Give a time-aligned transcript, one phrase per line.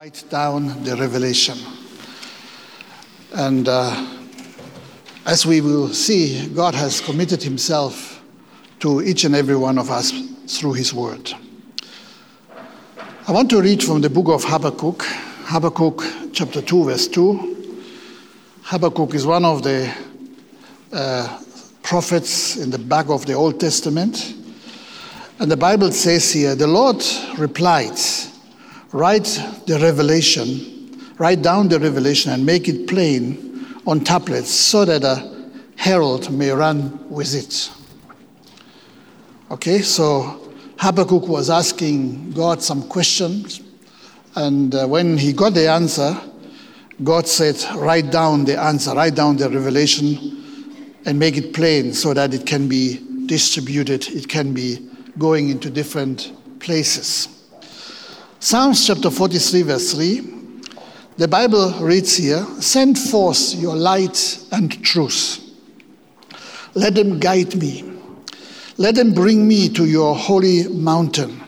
[0.00, 1.58] write down the revelation.
[3.34, 4.16] And uh,
[5.26, 8.22] as we will see, God has committed Himself
[8.78, 10.12] to each and every one of us
[10.46, 11.32] through His Word.
[13.26, 17.82] I want to read from the book of Habakkuk, Habakkuk chapter 2, verse 2.
[18.62, 19.92] Habakkuk is one of the
[20.92, 21.40] uh,
[21.82, 24.32] prophets in the back of the Old Testament.
[25.40, 27.02] And the Bible says here, the Lord
[27.36, 27.98] replied,
[28.92, 35.04] Write the revelation, write down the revelation and make it plain on tablets so that
[35.04, 37.70] a herald may run with it.
[39.50, 43.60] Okay, so Habakkuk was asking God some questions,
[44.34, 46.18] and uh, when he got the answer,
[47.04, 50.42] God said, Write down the answer, write down the revelation,
[51.04, 55.70] and make it plain so that it can be distributed, it can be going into
[55.70, 57.37] different places.
[58.40, 60.20] Psalms chapter 43, verse 3,
[61.16, 65.40] the Bible reads here Send forth your light and truth.
[66.74, 67.92] Let them guide me.
[68.76, 71.42] Let them bring me to your holy mountain,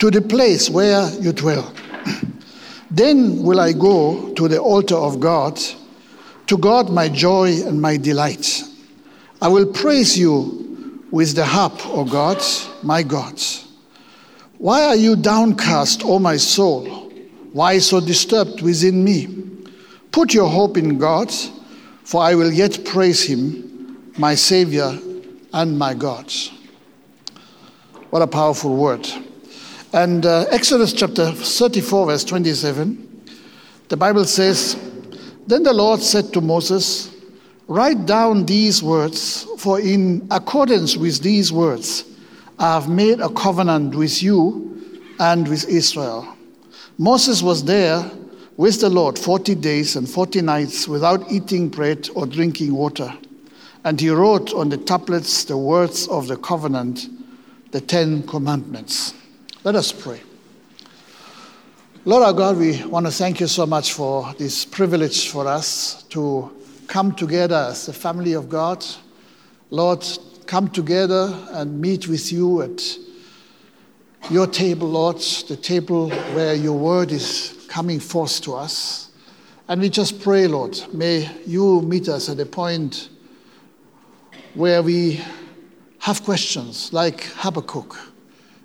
[0.00, 1.72] to the place where you dwell.
[2.90, 5.58] then will I go to the altar of God,
[6.46, 8.64] to God my joy and my delight.
[9.40, 12.42] I will praise you with the harp, O God,
[12.82, 13.40] my God.
[14.58, 17.12] Why are you downcast, O my soul?
[17.52, 19.28] Why so disturbed within me?
[20.10, 21.32] Put your hope in God,
[22.02, 24.98] for I will yet praise him, my Savior
[25.52, 26.32] and my God.
[28.10, 29.06] What a powerful word.
[29.92, 33.24] And uh, Exodus chapter 34, verse 27,
[33.88, 34.76] the Bible says,
[35.46, 37.14] Then the Lord said to Moses,
[37.68, 42.04] Write down these words, for in accordance with these words,
[42.60, 46.36] I have made a covenant with you and with Israel.
[46.98, 48.10] Moses was there
[48.56, 53.14] with the Lord 40 days and 40 nights without eating bread or drinking water.
[53.84, 57.06] And he wrote on the tablets the words of the covenant,
[57.70, 59.14] the Ten Commandments.
[59.62, 60.20] Let us pray.
[62.04, 66.02] Lord our God, we want to thank you so much for this privilege for us
[66.10, 66.50] to
[66.88, 68.84] come together as the family of God.
[69.70, 70.04] Lord,
[70.48, 72.82] come together and meet with you at
[74.30, 79.10] your table, Lord, the table where your word is coming forth to us.
[79.68, 83.10] And we just pray, Lord, may you meet us at a point
[84.54, 85.20] where we
[85.98, 87.94] have questions like Habakkuk,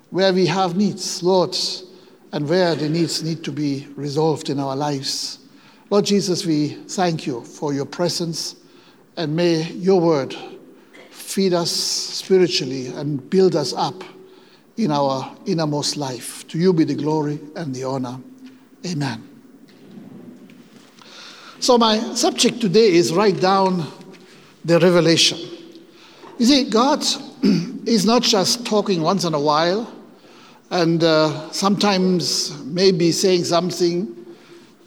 [0.08, 1.54] where we have needs, Lord,
[2.32, 5.38] and where the needs need to be resolved in our lives.
[5.90, 8.56] Lord Jesus, we thank you for your presence,
[9.18, 10.34] and may your word
[11.34, 14.04] feed us spiritually and build us up
[14.76, 16.46] in our innermost life.
[16.46, 18.20] To you be the glory and the honor.
[18.86, 19.28] Amen.
[21.58, 23.84] So, my subject today is write down
[24.64, 25.40] the revelation.
[26.38, 27.02] You see, God
[27.84, 29.92] is not just talking once in a while
[30.70, 34.06] and uh, sometimes maybe saying something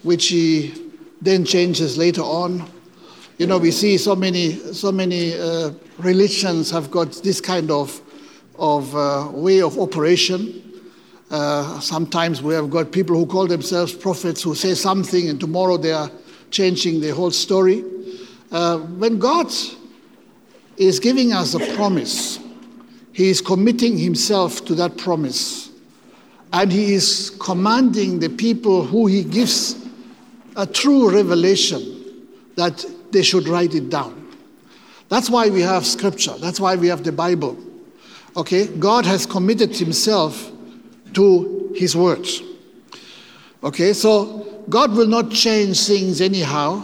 [0.03, 0.91] which he
[1.22, 2.72] then changes later on.
[3.38, 8.02] You know, we see so many, so many uh, religions have got this kind of,
[8.58, 10.81] of uh, way of operation.
[11.30, 15.78] Uh, sometimes we have got people who call themselves prophets who say something and tomorrow
[15.78, 16.09] they are
[16.50, 17.84] changing the whole story.
[18.52, 19.52] Uh, when God
[20.78, 22.40] is giving us a promise,
[23.14, 25.69] He is committing Himself to that promise.
[26.54, 29.75] And He is commanding the people who He gives
[30.56, 31.94] a true revelation
[32.56, 34.28] that they should write it down.
[35.09, 36.34] That's why we have scripture.
[36.38, 37.57] That's why we have the Bible.
[38.35, 38.68] Okay?
[38.68, 40.51] God has committed himself
[41.13, 42.41] to his words.
[43.63, 43.94] Okay?
[43.94, 46.84] So God will not change things anyhow.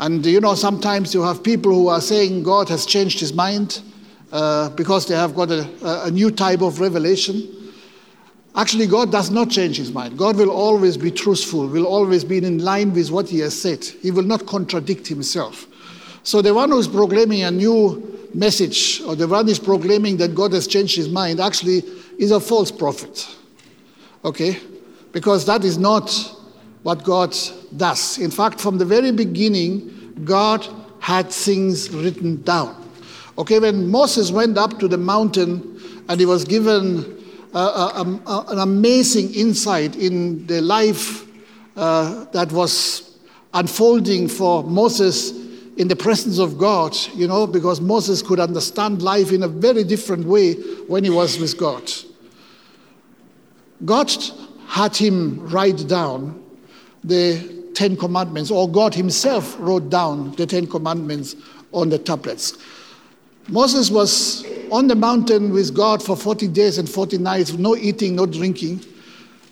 [0.00, 3.82] And you know, sometimes you have people who are saying God has changed his mind
[4.32, 5.68] uh, because they have got a,
[6.04, 7.67] a new type of revelation.
[8.54, 10.18] Actually, God does not change his mind.
[10.18, 13.84] God will always be truthful, will always be in line with what he has said.
[13.84, 15.66] He will not contradict himself.
[16.22, 20.52] So, the one who's proclaiming a new message, or the one who's proclaiming that God
[20.52, 21.82] has changed his mind, actually
[22.18, 23.28] is a false prophet.
[24.24, 24.58] Okay?
[25.12, 26.10] Because that is not
[26.82, 27.36] what God
[27.76, 28.18] does.
[28.18, 30.66] In fact, from the very beginning, God
[31.00, 32.88] had things written down.
[33.38, 37.17] Okay, when Moses went up to the mountain and he was given
[37.54, 38.04] uh,
[38.48, 41.26] an amazing insight in the life
[41.76, 43.18] uh, that was
[43.54, 45.32] unfolding for Moses
[45.76, 49.84] in the presence of God, you know, because Moses could understand life in a very
[49.84, 50.54] different way
[50.88, 51.90] when he was with God.
[53.84, 54.12] God
[54.66, 56.44] had him write down
[57.04, 61.36] the Ten Commandments, or God Himself wrote down the Ten Commandments
[61.70, 62.58] on the tablets.
[63.48, 68.16] Moses was on the mountain with God for 40 days and 40 nights, no eating,
[68.16, 68.84] no drinking.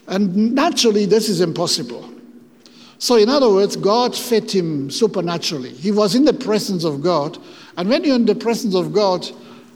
[0.06, 2.12] And naturally, this is impossible.
[2.98, 5.70] So, in other words, God fed him supernaturally.
[5.70, 7.38] He was in the presence of God.
[7.76, 9.26] And when you're in the presence of God,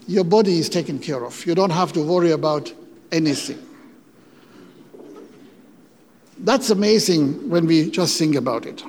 [0.07, 1.45] your body is taken care of.
[1.45, 2.71] You don't have to worry about
[3.11, 3.59] anything.
[6.39, 8.83] That's amazing when we just think about it.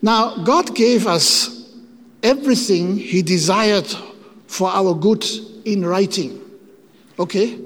[0.00, 1.70] Now, God gave us
[2.22, 3.94] everything He desired
[4.52, 5.24] for our good
[5.64, 6.38] in writing.
[7.18, 7.58] Okay?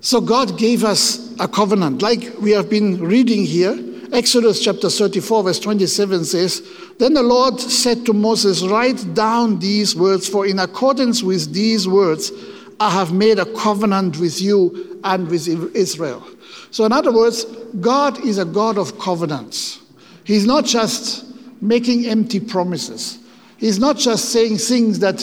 [0.00, 3.78] So God gave us a covenant, like we have been reading here.
[4.12, 6.68] Exodus chapter 34, verse 27 says,
[6.98, 11.86] Then the Lord said to Moses, Write down these words, for in accordance with these
[11.86, 12.32] words,
[12.80, 15.46] I have made a covenant with you and with
[15.76, 16.26] Israel.
[16.72, 17.44] So, in other words,
[17.80, 19.80] God is a God of covenants.
[20.24, 21.24] He's not just
[21.62, 23.20] making empty promises.
[23.58, 25.20] He's not just saying things that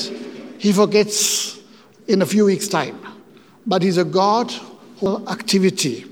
[0.57, 1.59] he forgets
[2.07, 2.99] in a few weeks' time,
[3.65, 4.53] but he's a God
[5.01, 6.05] of activity.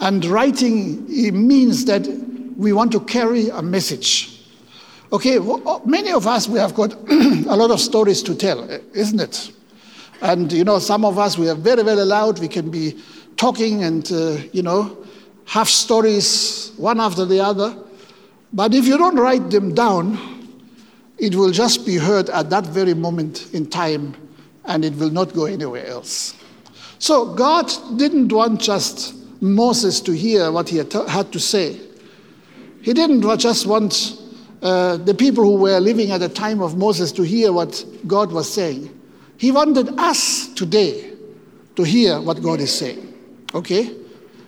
[0.00, 2.06] And writing it means that
[2.56, 4.42] we want to carry a message.
[5.12, 9.20] Okay, well, many of us, we have got a lot of stories to tell, isn't
[9.20, 9.52] it?
[10.20, 12.38] And, you know, some of us, we are very, very loud.
[12.38, 12.96] We can be
[13.36, 14.96] talking and, uh, you know,
[15.46, 17.76] have stories one after the other.
[18.52, 20.35] But if you don't write them down,
[21.18, 24.14] it will just be heard at that very moment in time
[24.66, 26.34] and it will not go anywhere else.
[26.98, 31.80] So God didn't want just Moses to hear what he had to say.
[32.82, 34.20] He didn't just want
[34.62, 38.32] uh, the people who were living at the time of Moses to hear what God
[38.32, 38.92] was saying.
[39.38, 41.12] He wanted us today
[41.76, 43.14] to hear what God is saying.
[43.54, 43.94] Okay?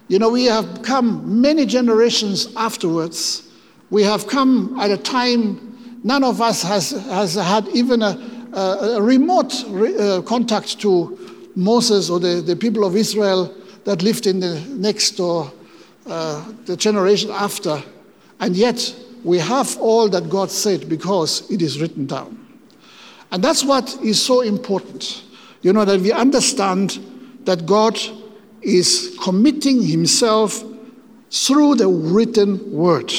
[0.09, 3.49] You know, we have come many generations afterwards.
[3.91, 5.68] We have come at a time
[6.05, 8.19] None of us has, has had even a,
[8.53, 13.55] a, remote re, uh, contact to Moses or the, the people of Israel
[13.85, 15.53] that lived in the next or
[16.07, 17.83] uh, the generation after.
[18.41, 22.47] And yet, we have all that God said because it is written down.
[23.33, 25.25] And that's what is so important.
[25.63, 26.99] You know, that we understand
[27.45, 27.99] that God
[28.63, 30.63] is committing Himself
[31.31, 33.13] through the written word.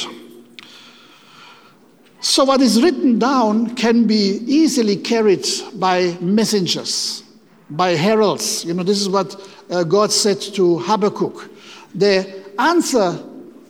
[2.22, 7.24] So, what is written down can be easily carried by messengers,
[7.70, 8.62] by heralds.
[8.62, 9.40] You know, this is what
[9.70, 11.50] uh, God said to Habakkuk.
[11.94, 13.18] The answer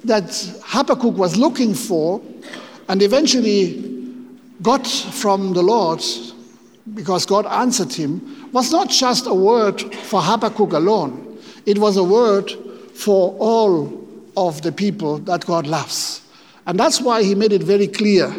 [0.02, 0.32] that
[0.64, 2.20] Habakkuk was looking for
[2.88, 3.84] and eventually
[4.62, 6.02] got from the Lord,
[6.94, 12.04] because God answered him, was not just a word for Habakkuk alone, it was a
[12.04, 12.50] word
[12.94, 16.22] for all of the people that God loves.
[16.70, 18.32] And that's why he made it very clear,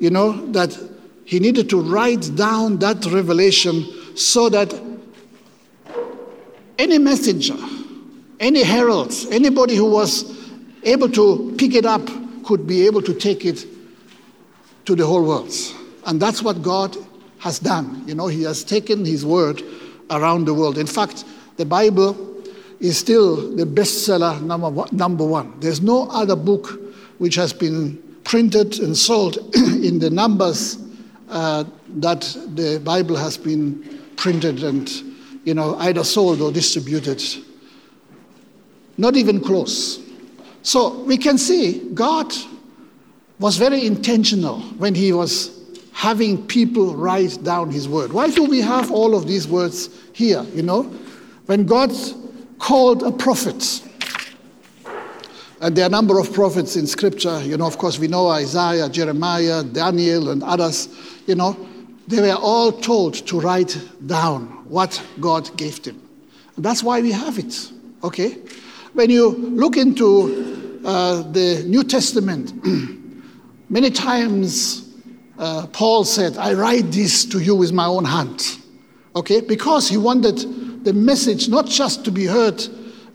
[0.00, 0.76] you know, that
[1.24, 3.86] he needed to write down that revelation
[4.16, 4.74] so that
[6.80, 7.54] any messenger,
[8.40, 10.36] any herald, anybody who was
[10.82, 12.04] able to pick it up
[12.44, 13.64] could be able to take it
[14.86, 15.54] to the whole world.
[16.06, 16.96] And that's what God
[17.38, 18.02] has done.
[18.04, 19.62] You know, He has taken His word
[20.10, 20.76] around the world.
[20.76, 21.24] In fact,
[21.56, 22.42] the Bible
[22.80, 25.54] is still the bestseller number one, number one.
[25.60, 26.80] There's no other book
[27.18, 30.78] which has been printed and sold in the numbers
[31.28, 32.20] uh, that
[32.54, 34.90] the Bible has been printed and
[35.44, 37.22] you know either sold or distributed.
[38.98, 40.00] Not even close.
[40.62, 42.32] So we can see God
[43.38, 45.56] was very intentional when he was
[45.92, 48.12] having people write down his word.
[48.12, 50.44] Why do we have all of these words here?
[50.54, 50.82] You know,
[51.46, 51.92] when God
[52.58, 53.82] called a prophet,
[55.60, 57.42] and there are a number of prophets in scripture.
[57.42, 60.88] You know, of course, we know Isaiah, Jeremiah, Daniel, and others.
[61.26, 61.56] You know,
[62.06, 66.00] they were all told to write down what God gave them.
[66.56, 67.72] And that's why we have it.
[68.04, 68.36] Okay?
[68.92, 72.52] When you look into uh, the New Testament,
[73.70, 74.94] many times
[75.38, 78.42] uh, Paul said, I write this to you with my own hand.
[79.14, 79.40] Okay?
[79.40, 82.62] Because he wanted the message not just to be heard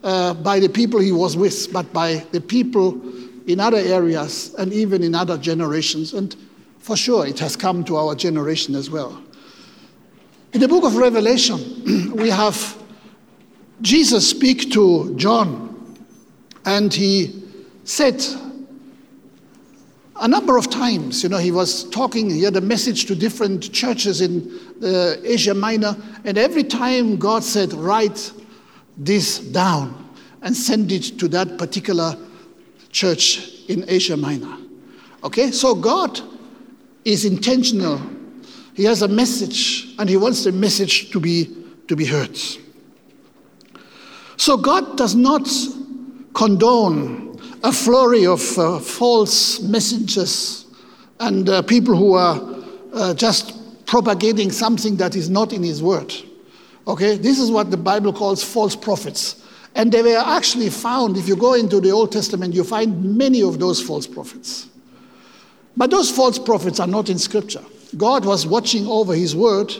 [0.03, 3.00] uh, by the people he was with, but by the people
[3.48, 6.13] in other areas and even in other generations.
[6.13, 6.36] And
[6.79, 9.22] for sure, it has come to our generation as well.
[10.53, 12.77] In the book of Revelation, we have
[13.81, 15.98] Jesus speak to John,
[16.65, 17.43] and he
[17.84, 18.24] said
[20.22, 23.74] a number of times, you know, he was talking, he had a message to different
[23.74, 28.31] churches in uh, Asia Minor, and every time God said, Write
[29.05, 30.10] this down
[30.41, 32.15] and send it to that particular
[32.91, 34.58] church in Asia Minor.
[35.24, 36.20] Okay, so God
[37.05, 38.01] is intentional.
[38.74, 41.50] He has a message and he wants the message to be,
[41.88, 42.38] to be heard.
[44.38, 45.48] So God does not
[46.34, 50.65] condone a flurry of uh, false messengers
[51.20, 52.39] and uh, people who are
[52.93, 56.13] uh, just propagating something that is not in his word.
[56.88, 59.44] Okay, this is what the Bible calls false prophets.
[59.76, 63.42] And they were actually found, if you go into the Old Testament, you find many
[63.42, 64.68] of those false prophets.
[65.78, 67.64] But those false prophets are not in Scripture.
[67.96, 69.72] God was watching over His word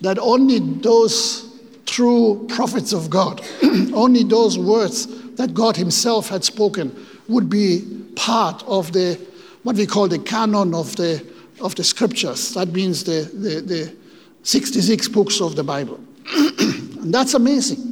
[0.00, 1.48] that only those
[1.86, 3.40] true prophets of God,
[3.94, 5.06] only those words
[5.36, 6.94] that God Himself had spoken,
[7.28, 7.82] would be
[8.16, 9.18] part of the
[9.62, 11.24] what we call the canon of the
[11.60, 12.54] of the scriptures.
[12.54, 13.96] That means the, the, the
[14.42, 16.00] 66 books of the Bible.
[16.26, 17.88] And that's amazing.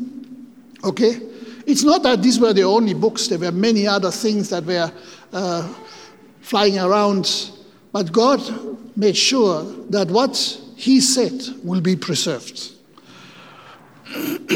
[0.84, 1.20] Okay?
[1.66, 4.90] It's not that these were the only books, there were many other things that were
[5.32, 5.75] uh,
[6.40, 7.50] flying around,
[7.92, 8.40] but God
[8.96, 10.37] made sure that what
[10.76, 12.72] He said will be preserved.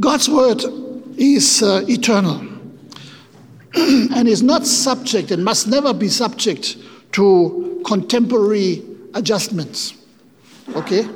[0.00, 0.62] God's word
[1.16, 2.46] is uh, eternal
[3.74, 6.76] and is not subject and must never be subject
[7.12, 8.84] to contemporary
[9.14, 9.94] adjustments.
[10.76, 11.08] Okay?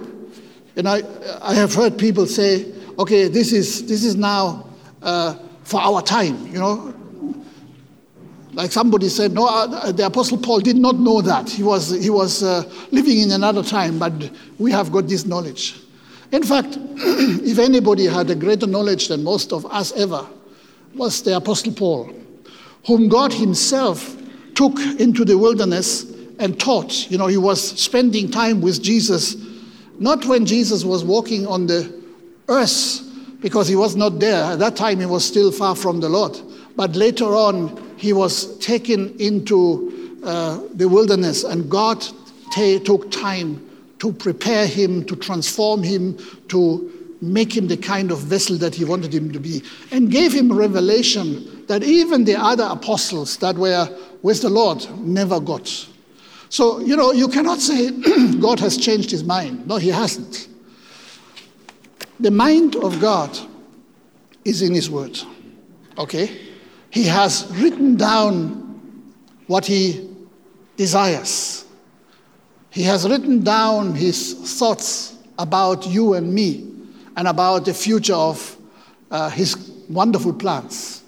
[0.77, 1.03] And I,
[1.41, 4.69] I have heard people say, okay, this is, this is now
[5.03, 6.95] uh, for our time, you know.
[8.55, 11.49] Like somebody said, no, uh, the Apostle Paul did not know that.
[11.49, 14.13] He was, he was uh, living in another time, but
[14.59, 15.81] we have got this knowledge.
[16.33, 20.27] In fact, if anybody had a greater knowledge than most of us ever,
[20.95, 22.13] was the Apostle Paul,
[22.87, 24.17] whom God Himself
[24.55, 27.11] took into the wilderness and taught.
[27.11, 29.37] You know, he was spending time with Jesus,
[30.03, 32.03] not when Jesus was walking on the
[32.49, 33.01] earth,
[33.41, 34.43] because he was not there.
[34.45, 36.39] At that time, he was still far from the Lord.
[36.77, 42.05] But later on, he was taken into uh, the wilderness, and God
[42.53, 43.69] t- took time
[43.99, 46.19] to prepare him, to transform him,
[46.49, 50.33] to make him the kind of vessel that he wanted him to be, and gave
[50.33, 53.89] him revelation that even the other apostles that were
[54.23, 55.87] with the Lord never got.
[56.53, 57.91] So, you know, you cannot say
[58.39, 59.67] God has changed his mind.
[59.67, 60.49] No, he hasn't.
[62.21, 63.39] The mind of God
[64.45, 65.19] is in his word.
[65.97, 66.39] Okay?
[66.91, 69.01] He has written down
[69.47, 70.11] what he
[70.77, 71.65] desires.
[72.69, 76.71] He has written down his thoughts about you and me
[77.17, 78.59] and about the future of
[79.11, 79.57] uh, his
[79.89, 81.03] wonderful plans.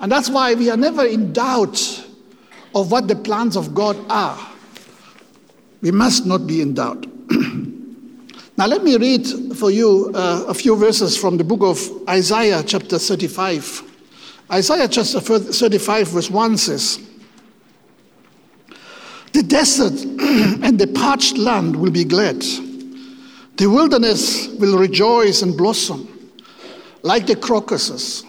[0.00, 2.04] And that's why we are never in doubt
[2.74, 4.48] of what the plans of God are.
[5.82, 7.06] We must not be in doubt.
[8.56, 12.62] now, let me read for you uh, a few verses from the book of Isaiah,
[12.64, 13.82] chapter 35.
[14.52, 17.00] Isaiah chapter 35, verse 1 says,
[19.32, 19.92] The desert
[20.62, 22.42] and the parched land will be glad.
[23.56, 26.08] The wilderness will rejoice and blossom
[27.02, 28.24] like the crocuses.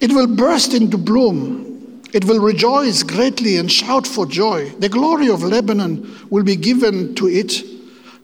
[0.00, 1.71] It will burst into bloom
[2.12, 4.68] it will rejoice greatly and shout for joy.
[4.78, 7.62] The glory of Lebanon will be given to it,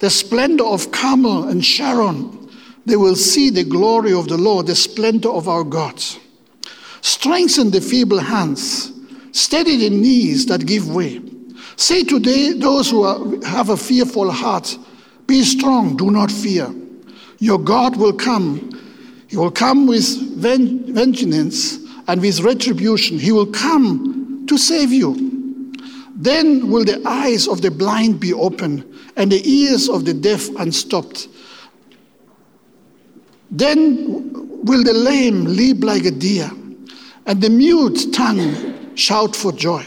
[0.01, 2.51] the splendor of Carmel and Sharon.
[2.85, 6.03] They will see the glory of the Lord, the splendor of our God.
[7.01, 8.93] Strengthen the feeble hands,
[9.33, 11.23] steady the knees that give way.
[11.77, 14.77] Say today, those who are, have a fearful heart,
[15.27, 16.75] be strong, do not fear.
[17.39, 18.71] Your God will come.
[19.29, 23.19] He will come with vengeance and with retribution.
[23.19, 25.73] He will come to save you.
[26.17, 28.85] Then will the eyes of the blind be opened
[29.17, 31.29] and the ears of the deaf unstopped.
[33.51, 36.51] Then will the lame leap like a deer
[37.27, 39.87] and the mute tongue shout for joy.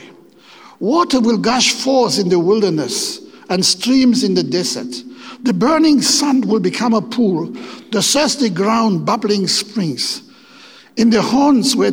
[0.80, 5.04] Water will gush forth in the wilderness and streams in the desert.
[5.44, 7.48] The burning sun will become a pool,
[7.92, 10.31] the thirsty ground bubbling springs.
[10.98, 11.92] In the horns where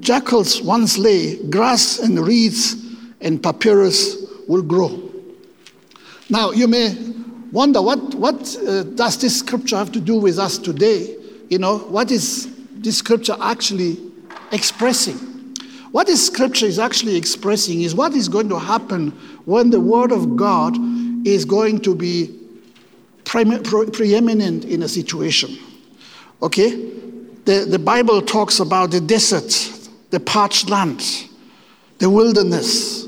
[0.00, 2.76] jackals once lay, grass and reeds
[3.20, 5.10] and papyrus will grow.
[6.28, 6.94] Now, you may
[7.52, 11.16] wonder what, what uh, does this scripture have to do with us today?
[11.48, 13.98] You know, what is this scripture actually
[14.52, 15.16] expressing?
[15.92, 19.10] What this scripture is actually expressing is what is going to happen
[19.44, 20.76] when the word of God
[21.26, 22.36] is going to be
[23.24, 25.56] pre- preeminent in a situation.
[26.42, 26.90] Okay?
[27.44, 29.52] The, the Bible talks about the desert,
[30.10, 31.28] the parched land,
[31.98, 33.06] the wilderness.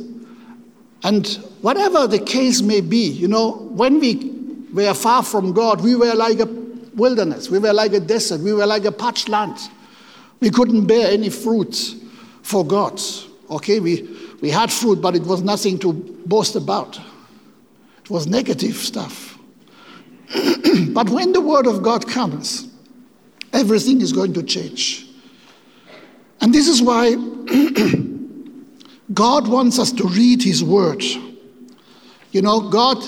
[1.02, 1.26] And
[1.62, 4.32] whatever the case may be, you know, when we
[4.72, 6.46] were far from God, we were like a
[6.94, 9.56] wilderness, we were like a desert, we were like a parched land.
[10.40, 11.94] We couldn't bear any fruit
[12.42, 13.00] for God.
[13.50, 14.08] Okay, we,
[14.40, 16.98] we had fruit, but it was nothing to boast about.
[18.00, 19.38] It was negative stuff.
[20.90, 22.68] but when the Word of God comes,
[23.56, 25.06] everything is going to change.
[26.40, 27.14] And this is why
[29.14, 31.02] God wants us to read His Word.
[32.32, 33.02] You know, God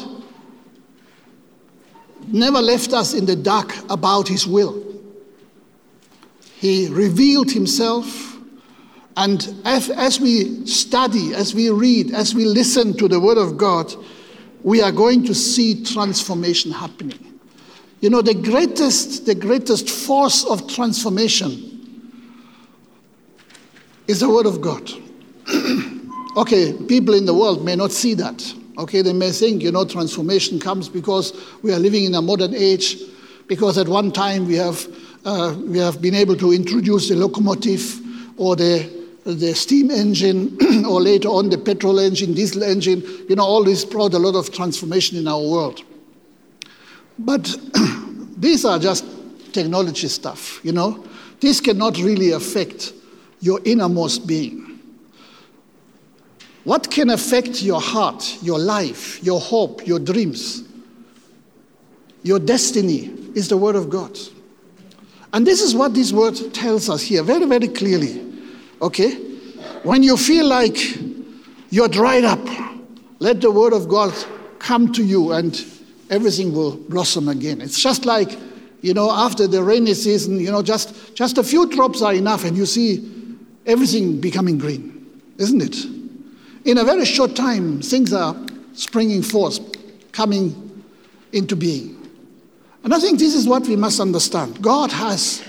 [2.27, 4.85] never left us in the dark about His will.
[6.55, 8.37] He revealed Himself.
[9.17, 13.59] And as, as, we study, as we read, as we listen to the Word of
[13.59, 13.93] God,
[14.63, 17.28] we are going to see transformation happening.
[18.01, 21.69] You know, the greatest, the greatest force of transformation
[24.07, 24.89] is the Word of God.
[26.37, 28.55] okay, people in the world may not see that.
[28.79, 32.55] Okay, they may think, you know, transformation comes because we are living in a modern
[32.55, 33.03] age,
[33.49, 34.87] because at one time we have,
[35.25, 38.01] uh, we have been able to introduce the locomotive
[38.39, 38.89] or the,
[39.25, 43.03] the steam engine, or later on the petrol engine, diesel engine.
[43.29, 45.83] You know, all this brought a lot of transformation in our world.
[47.19, 47.57] But
[48.37, 49.05] these are just
[49.53, 51.05] technology stuff, you know.
[51.41, 52.93] This cannot really affect
[53.41, 54.81] your innermost being.
[56.65, 60.65] What can affect your heart, your life, your hope, your dreams,
[62.23, 64.19] your destiny is the Word of God.
[65.33, 68.25] And this is what this word tells us here very, very clearly.
[68.81, 69.15] Okay?
[69.83, 70.77] When you feel like
[71.71, 72.41] you're dried up,
[73.19, 74.13] let the Word of God
[74.59, 75.55] come to you and
[76.11, 77.61] everything will blossom again.
[77.61, 78.39] It's just like,
[78.81, 82.45] you know, after the rainy season, you know, just, just a few drops are enough
[82.45, 83.37] and you see
[83.67, 85.07] everything becoming green,
[85.39, 85.85] isn't it?
[86.65, 88.37] In a very short time, things are
[88.73, 89.59] springing forth,
[90.13, 90.85] coming
[91.33, 91.97] into being.
[92.85, 94.63] And I think this is what we must understand.
[94.63, 95.43] God has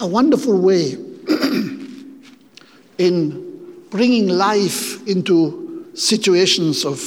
[0.00, 0.92] a wonderful way
[2.98, 7.00] in bringing life into situations of,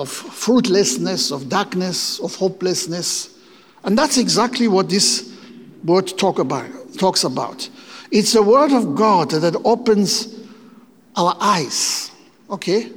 [0.00, 3.38] of fruitlessness, of darkness, of hopelessness.
[3.84, 5.36] And that's exactly what this
[5.84, 7.68] word talk about, talks about.
[8.10, 10.36] It's the word of God that opens
[11.16, 12.10] our eyes
[12.50, 12.90] Okay?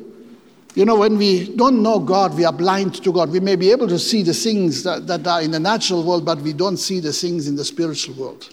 [0.76, 3.30] You know, when we don't know God, we are blind to God.
[3.30, 6.26] We may be able to see the things that, that are in the natural world,
[6.26, 8.50] but we don't see the things in the spiritual world.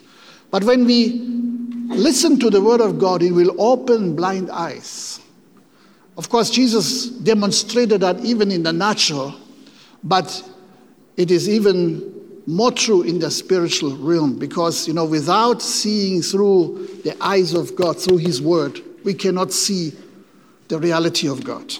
[0.51, 1.21] But when we
[1.89, 5.20] listen to the Word of God, it will open blind eyes.
[6.21, 9.35] Of course, Jesus demonstrated that even in the natural,
[10.05, 10.47] but
[11.17, 12.13] it is even
[12.47, 17.75] more true in the spiritual realm because, you know, without seeing through the eyes of
[17.75, 19.95] God, through His Word, we cannot see
[20.69, 21.73] the reality of God.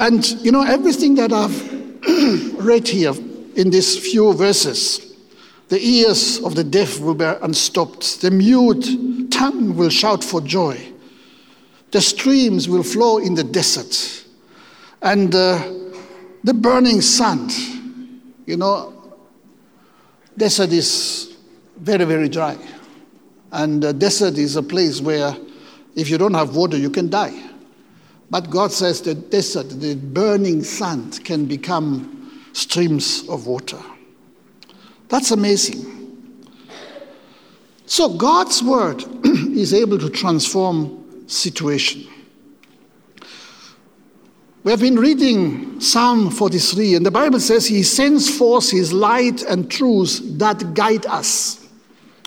[0.00, 3.12] And you know, everything that I've read here
[3.54, 5.14] in these few verses,
[5.68, 10.93] the ears of the deaf will be unstopped, the mute tongue will shout for joy,
[11.94, 14.24] the streams will flow in the desert,
[15.00, 15.62] and uh,
[16.42, 17.52] the burning sand.
[18.46, 19.14] You know,
[20.36, 21.36] desert is
[21.76, 22.58] very, very dry.
[23.52, 25.36] And the desert is a place where
[25.94, 27.48] if you don't have water, you can die.
[28.28, 33.80] But God says the desert, the burning sand, can become streams of water.
[35.10, 36.42] That's amazing.
[37.86, 42.06] So God's word is able to transform situation.
[44.64, 49.42] We have been reading Psalm 43, and the Bible says He sends forth His light
[49.42, 51.68] and truth that guide us.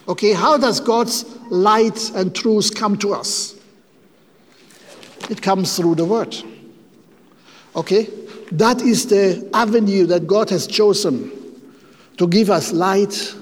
[0.08, 3.56] Okay, how does God's light and truth come to us?
[5.30, 6.36] It comes through the word.
[7.76, 8.08] Okay?
[8.52, 11.32] That is the avenue that God has chosen
[12.18, 13.36] to give us light,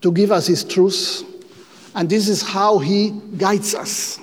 [0.00, 1.22] to give us His truth.
[1.94, 4.18] And this is how He guides us.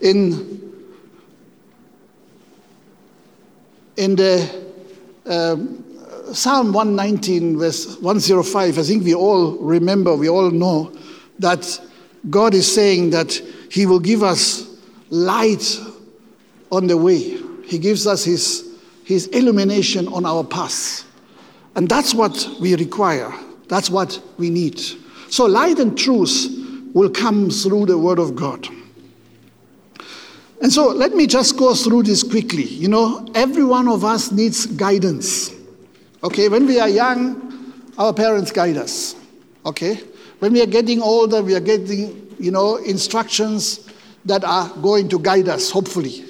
[0.00, 0.72] In,
[3.96, 4.66] in the
[5.26, 5.84] um,
[6.32, 10.92] Psalm 119, verse 105, I think we all remember, we all know
[11.38, 11.80] that
[12.28, 13.32] God is saying that
[13.70, 14.66] He will give us
[15.10, 15.80] light
[16.70, 17.38] on the way.
[17.64, 21.04] He gives us his, his illumination on our path.
[21.74, 23.32] And that's what we require.
[23.68, 24.80] That's what we need.
[25.28, 26.46] So light and truth
[26.94, 28.66] will come through the Word of God.
[30.62, 32.64] And so let me just go through this quickly.
[32.64, 35.52] You know, every one of us needs guidance.
[36.22, 39.14] Okay, when we are young, our parents guide us.
[39.64, 40.00] Okay?
[40.38, 43.88] When we are getting older, we are getting, you know, instructions
[44.24, 46.24] that are going to guide us, hopefully,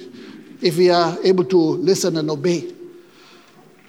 [0.61, 2.73] if we are able to listen and obey.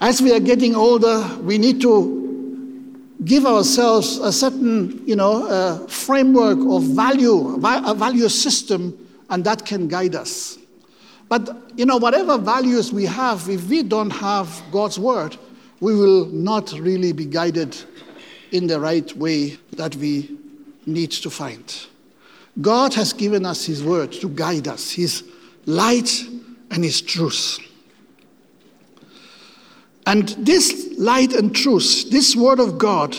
[0.01, 5.87] As we are getting older, we need to give ourselves a certain, you know, uh,
[5.87, 8.97] framework of value, a value system,
[9.29, 10.57] and that can guide us.
[11.27, 15.37] But, you know, whatever values we have, if we don't have God's word,
[15.79, 17.77] we will not really be guided
[18.51, 20.37] in the right way that we
[20.85, 21.87] need to find.
[22.59, 25.23] God has given us His word to guide us, His
[25.65, 26.11] light
[26.71, 27.59] and His truth.
[30.05, 33.15] And this light and truth, this word of God,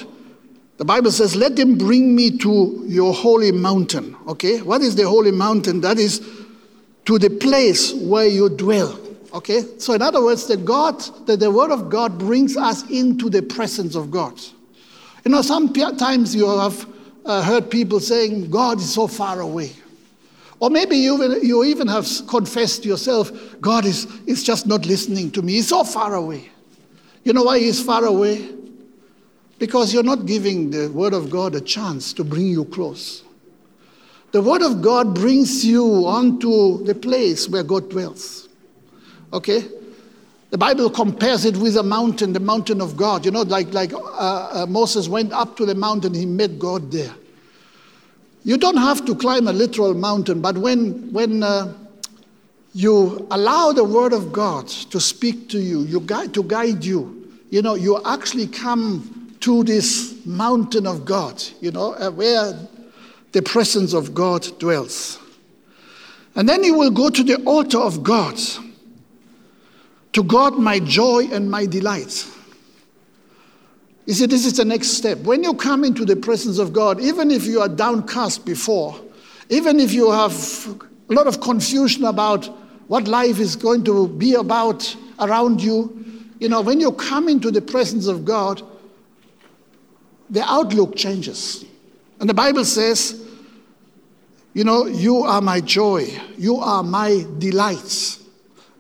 [0.81, 4.17] the Bible says, let them bring me to your holy mountain.
[4.27, 4.63] Okay?
[4.63, 5.83] What is the holy mountain?
[5.83, 6.27] That is
[7.05, 8.99] to the place where you dwell.
[9.35, 9.61] Okay?
[9.77, 13.43] So, in other words, the God, that the word of God brings us into the
[13.43, 14.41] presence of God.
[15.27, 16.89] You know, sometimes you have
[17.27, 19.73] uh, heard people saying, God is so far away.
[20.61, 25.43] Or maybe you, you even have confessed yourself, God is, is just not listening to
[25.43, 25.57] me.
[25.57, 26.49] He's so far away.
[27.23, 28.60] You know why he's far away?
[29.61, 33.23] Because you're not giving the Word of God a chance to bring you close.
[34.33, 38.49] The Word of God brings you onto the place where God dwells.
[39.35, 39.69] Okay?
[40.49, 43.27] The Bible compares it with a mountain, the mountain of God.
[43.27, 46.91] You know, like, like uh, uh, Moses went up to the mountain, he met God
[46.91, 47.15] there.
[48.45, 51.75] You don't have to climb a literal mountain, but when, when uh,
[52.73, 57.29] you allow the Word of God to speak to you, you guide, to guide you,
[57.51, 62.53] you know, you actually come to this mountain of God, you know, uh, where
[63.33, 65.19] the presence of God dwells.
[66.35, 68.39] And then you will go to the altar of God,
[70.13, 72.27] to God, my joy and my delight.
[74.07, 75.19] You see, this is the next step.
[75.19, 79.01] When you come into the presence of God, even if you are downcast before,
[79.49, 80.33] even if you have
[81.09, 82.47] a lot of confusion about
[82.89, 86.05] what life is going to be about around you.
[86.41, 88.63] You know, when you come into the presence of God,
[90.31, 91.65] the outlook changes.
[92.21, 93.21] And the Bible says,
[94.55, 98.23] you know, you are my joy, you are my delights.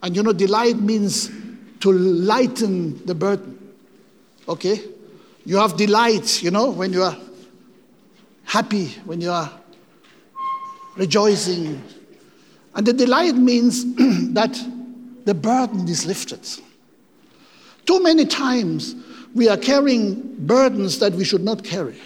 [0.02, 1.30] And you know, delight means
[1.80, 3.58] to lighten the burden.
[4.48, 4.80] Okay?
[5.44, 7.16] You have delight, you know, when you are
[8.44, 9.50] happy, when you are
[10.96, 11.82] rejoicing,
[12.74, 13.84] and the delight means
[14.34, 14.58] that
[15.24, 16.46] the burden is lifted.
[17.86, 18.94] Too many times
[19.34, 21.96] we are carrying burdens that we should not carry.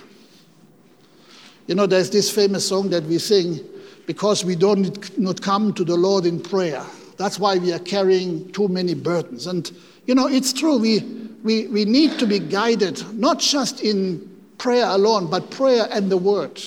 [1.66, 3.60] You know, there's this famous song that we sing
[4.06, 6.84] because we don't not come to the Lord in prayer.
[7.16, 9.46] That's why we are carrying too many burdens.
[9.46, 9.70] And,
[10.06, 10.78] you know, it's true.
[10.78, 11.00] We,
[11.42, 16.16] we, we need to be guided, not just in prayer alone, but prayer and the
[16.16, 16.60] Word.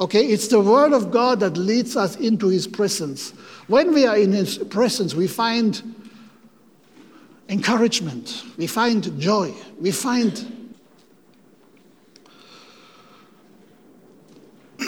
[0.00, 3.30] Okay, it's the Word of God that leads us into His presence.
[3.66, 5.82] When we are in His presence, we find
[7.48, 10.68] encouragement, we find joy, we find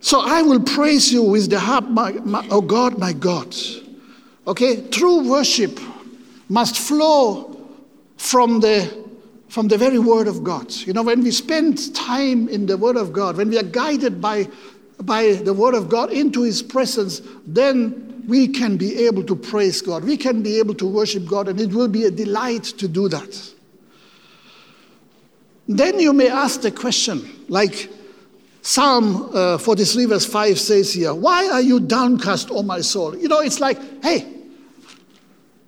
[0.00, 3.54] so I will praise you with the harp, my, my, oh God, my God.
[4.46, 5.78] Okay, true worship
[6.48, 7.68] must flow
[8.16, 9.00] from the
[9.50, 10.72] from the very Word of God.
[10.72, 14.20] You know, when we spend time in the Word of God, when we are guided
[14.20, 14.48] by,
[15.02, 19.82] by the Word of God into His presence, then we can be able to praise
[19.82, 20.04] God.
[20.04, 23.08] We can be able to worship God, and it will be a delight to do
[23.08, 23.52] that.
[25.66, 27.90] Then you may ask the question, like
[28.62, 33.16] Psalm uh, 43, verse 5 says here, Why are you downcast, O my soul?
[33.16, 34.32] You know, it's like, hey,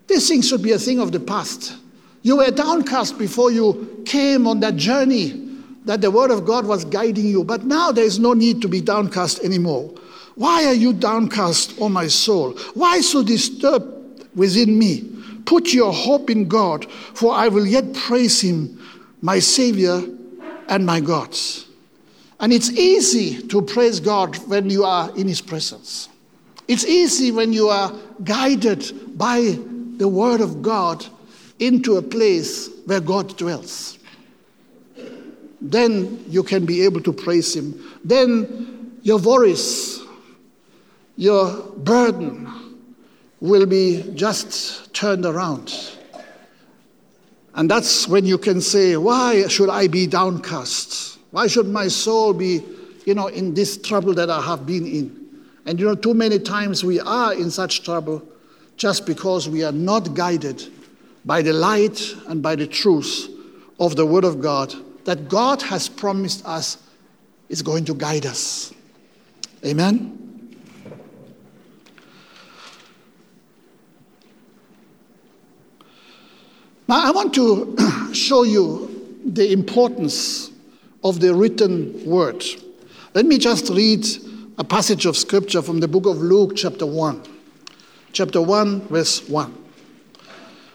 [0.07, 1.75] this thing should be a thing of the past.
[2.23, 5.49] You were downcast before you came on that journey
[5.85, 7.43] that the Word of God was guiding you.
[7.43, 9.93] But now there is no need to be downcast anymore.
[10.35, 12.53] Why are you downcast, O my soul?
[12.75, 15.09] Why so disturbed within me?
[15.45, 18.81] Put your hope in God, for I will yet praise Him,
[19.21, 20.03] my Savior
[20.69, 21.37] and my God.
[22.41, 26.09] And it's easy to praise God when you are in His presence.
[26.69, 27.93] It's easy when you are
[28.25, 29.59] guided by
[29.97, 31.05] the Word of God
[31.59, 33.99] into a place where God dwells.
[35.61, 37.81] Then you can be able to praise Him.
[38.05, 40.02] Then your worries,
[41.17, 42.79] your burden
[43.41, 45.75] will be just turned around.
[47.55, 51.19] And that's when you can say, Why should I be downcast?
[51.33, 52.63] Why should my soul be,
[53.05, 55.23] you know, in this trouble that I have been in?
[55.67, 58.27] And you know, too many times we are in such trouble
[58.77, 60.63] just because we are not guided
[61.25, 63.29] by the light and by the truth
[63.79, 66.79] of the Word of God that God has promised us
[67.49, 68.73] is going to guide us.
[69.65, 70.22] Amen?
[76.93, 77.75] Now, I want to
[78.13, 80.51] show you the importance
[81.03, 82.45] of the written word.
[83.15, 84.07] Let me just read
[84.59, 87.23] a passage of scripture from the book of Luke, chapter 1.
[88.13, 89.55] Chapter 1, verse 1.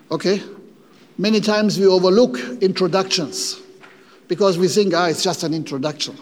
[0.10, 0.42] Okay?
[1.20, 3.62] Many times we overlook introductions
[4.28, 6.18] because we think, ah, it's just an introduction.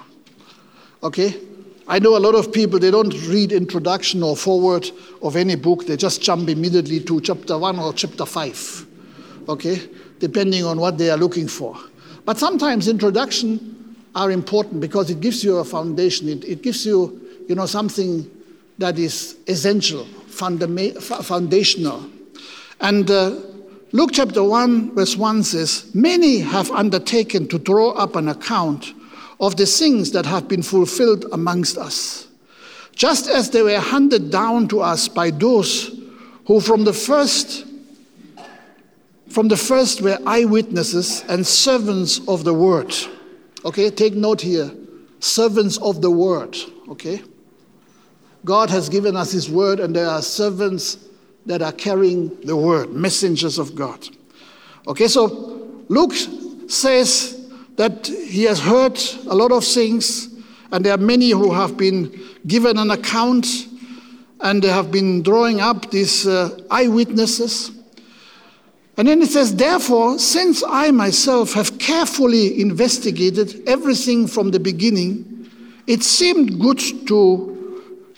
[1.04, 1.40] Okay?
[1.88, 5.86] I know a lot of people, they don't read introduction or forward of any book,
[5.86, 8.88] they just jump immediately to chapter 1 or chapter 5.
[9.48, 9.90] Okay?
[10.20, 11.78] Depending on what they are looking for.
[12.26, 16.30] But sometimes introduction are important because it gives you a foundation.
[16.30, 18.30] It, it gives you, you know, something
[18.78, 22.10] that is essential, fundama- foundational.
[22.82, 23.40] And uh,
[23.92, 28.94] Luke chapter 1, verse 1 says, Many have undertaken to draw up an account
[29.40, 32.28] of the things that have been fulfilled amongst us,
[32.94, 36.00] just as they were handed down to us by those
[36.46, 37.66] who from the first
[39.36, 42.96] from the first were eyewitnesses and servants of the word.
[43.66, 44.72] Okay, take note here.
[45.20, 46.56] Servants of the word.
[46.88, 47.22] Okay?
[48.46, 51.10] God has given us his word, and there are servants
[51.46, 54.08] that are carrying the word, messengers of God.
[54.88, 56.14] Okay, so Luke
[56.70, 57.46] says
[57.76, 60.34] that he has heard a lot of things,
[60.72, 62.18] and there are many who have been
[62.48, 63.48] given an account,
[64.40, 67.75] and they have been drawing up these uh, eyewitnesses.
[68.98, 75.50] And then it says, Therefore, since I myself have carefully investigated everything from the beginning,
[75.88, 77.52] it seemed good to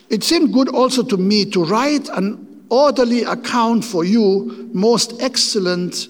[0.09, 6.07] it seemed good also to me to write an orderly account for you, most excellent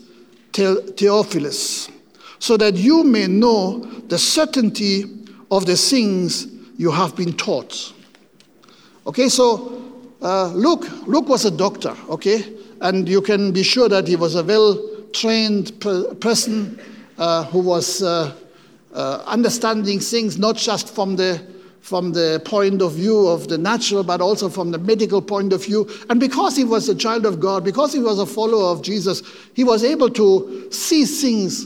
[0.53, 1.89] Theophilus
[2.39, 5.05] so that you may know the certainty
[5.51, 7.93] of the things you have been taught.
[9.05, 9.81] Okay, so
[10.21, 12.43] uh, Luke, Luke was a doctor, okay,
[12.81, 14.77] and you can be sure that he was a well
[15.13, 16.79] trained per- person
[17.17, 18.33] uh, who was uh,
[18.93, 21.41] uh, understanding things not just from the
[21.87, 25.63] from the point of view of the natural, but also from the medical point of
[25.63, 25.89] view.
[26.09, 29.23] And because he was a child of God, because he was a follower of Jesus,
[29.53, 31.65] he was able to see things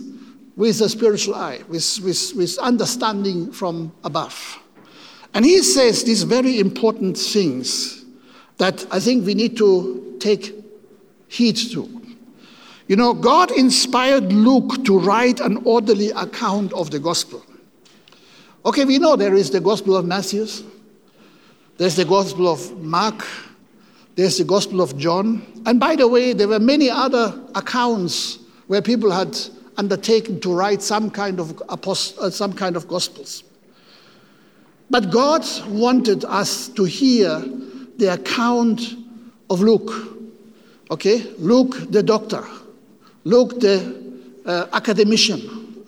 [0.55, 4.59] with a spiritual eye, with, with, with understanding from above.
[5.33, 8.05] And he says these very important things
[8.59, 10.60] that I think we need to take
[11.31, 11.87] heed to.
[12.87, 17.41] You know, God inspired Luke to write an orderly account of the gospel.
[18.65, 20.45] Okay, we know there is the gospel of Matthew,
[21.77, 23.25] there's the gospel of Mark,
[24.15, 25.41] there's the gospel of John.
[25.65, 29.37] And by the way, there were many other accounts where people had
[29.77, 33.43] undertaken to write some kind of, apost- uh, some kind of gospels.
[34.89, 37.39] But God wanted us to hear
[37.95, 38.81] the account
[39.49, 40.17] of Luke.
[40.91, 41.33] Okay?
[41.37, 42.45] Luke the doctor,
[43.23, 44.11] Luke the
[44.45, 45.85] uh, academician.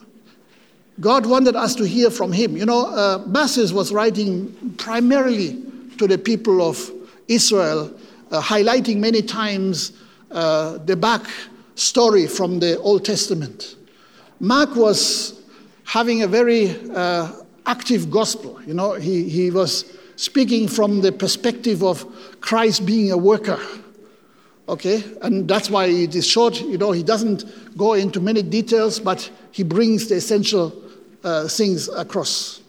[1.00, 2.56] God wanted us to hear from him.
[2.56, 5.62] You know, uh, was writing primarily
[5.98, 6.90] to the people of
[7.28, 7.92] Israel,
[8.30, 9.92] uh, highlighting many times
[10.30, 11.22] uh, the back
[11.74, 13.76] story from the Old Testament.
[14.40, 15.42] Mark was
[15.84, 17.32] having a very uh,
[17.66, 18.60] active gospel.
[18.66, 22.06] You know, he, he was speaking from the perspective of
[22.40, 23.58] Christ being a worker.
[24.66, 26.58] Okay, and that's why it is short.
[26.60, 27.44] You know, he doesn't
[27.76, 30.72] go into many details, but he brings the essential
[31.22, 32.62] uh, things across.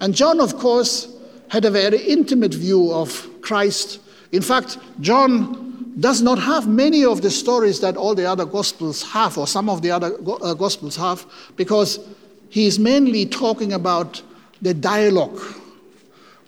[0.00, 1.08] And John, of course,
[1.48, 4.00] had a very intimate view of Christ.
[4.30, 9.02] In fact, John does not have many of the stories that all the other Gospels
[9.02, 11.26] have, or some of the other uh, Gospels have,
[11.56, 11.98] because
[12.48, 14.22] he is mainly talking about
[14.62, 15.40] the dialogue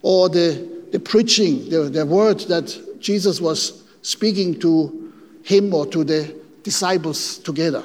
[0.03, 6.05] or the, the preaching, the, the word that Jesus was speaking to him or to
[6.05, 7.85] the disciples together.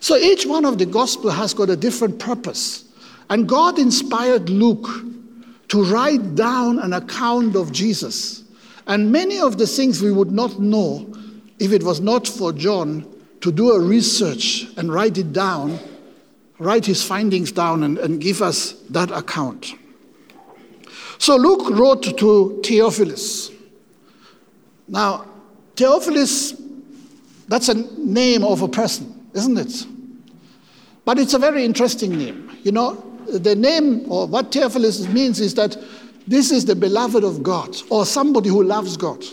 [0.00, 2.84] So each one of the gospel has got a different purpose.
[3.28, 4.88] And God inspired Luke
[5.68, 8.40] to write down an account of Jesus
[8.90, 11.06] and many of the things we would not know
[11.60, 13.06] if it was not for John
[13.40, 15.78] to do a research and write it down,
[16.58, 19.74] write his findings down, and, and give us that account.
[21.18, 23.52] So Luke wrote to Theophilus.
[24.90, 25.24] Now,
[25.76, 26.60] Theophilus,
[27.48, 29.86] that's a name of a person, isn't it?
[31.04, 32.50] But it's a very interesting name.
[32.62, 32.94] You know,
[33.26, 35.76] the name or what Theophilus means is that
[36.26, 39.24] this is the beloved of God, or somebody who loves God.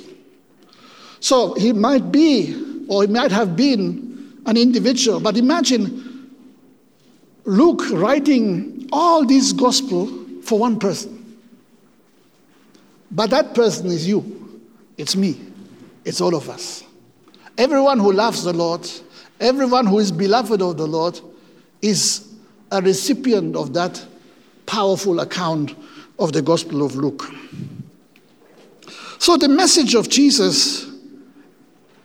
[1.20, 6.32] So he might be, or he might have been, an individual, but imagine
[7.44, 10.08] Luke writing all this gospel
[10.42, 11.38] for one person.
[13.12, 14.62] But that person is you,
[14.98, 15.40] it's me,
[16.08, 16.86] it's all of us.
[17.58, 18.90] Everyone who loves the Lord,
[19.42, 21.20] everyone who is beloved of the Lord,
[21.82, 22.34] is
[22.72, 24.04] a recipient of that
[24.66, 25.76] powerful account
[26.18, 27.26] of the Gospel of Luke.
[29.20, 30.88] So the message of Jesus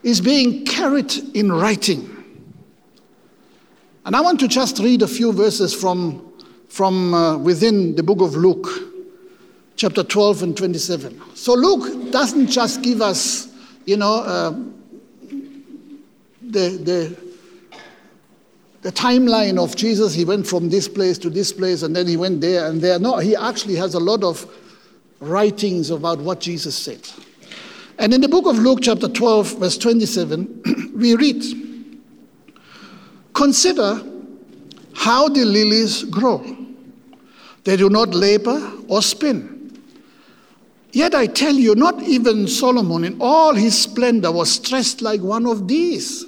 [0.03, 2.09] is being carried in writing.
[4.05, 6.33] And I want to just read a few verses from,
[6.69, 8.67] from uh, within the book of Luke,
[9.77, 11.21] chapter 12 and 27.
[11.35, 13.52] So Luke doesn't just give us,
[13.85, 14.51] you know, uh,
[16.43, 17.17] the, the,
[18.83, 20.15] the timeline of Jesus.
[20.15, 22.99] He went from this place to this place and then he went there and there.
[22.99, 24.47] No, he actually has a lot of
[25.21, 27.09] writings about what Jesus said.
[27.99, 31.43] And in the book of Luke, chapter 12, verse 27, we read
[33.35, 34.01] Consider
[34.95, 36.45] how the lilies grow.
[37.65, 39.52] They do not labor or spin.
[40.93, 45.47] Yet I tell you, not even Solomon in all his splendor was dressed like one
[45.47, 46.27] of these.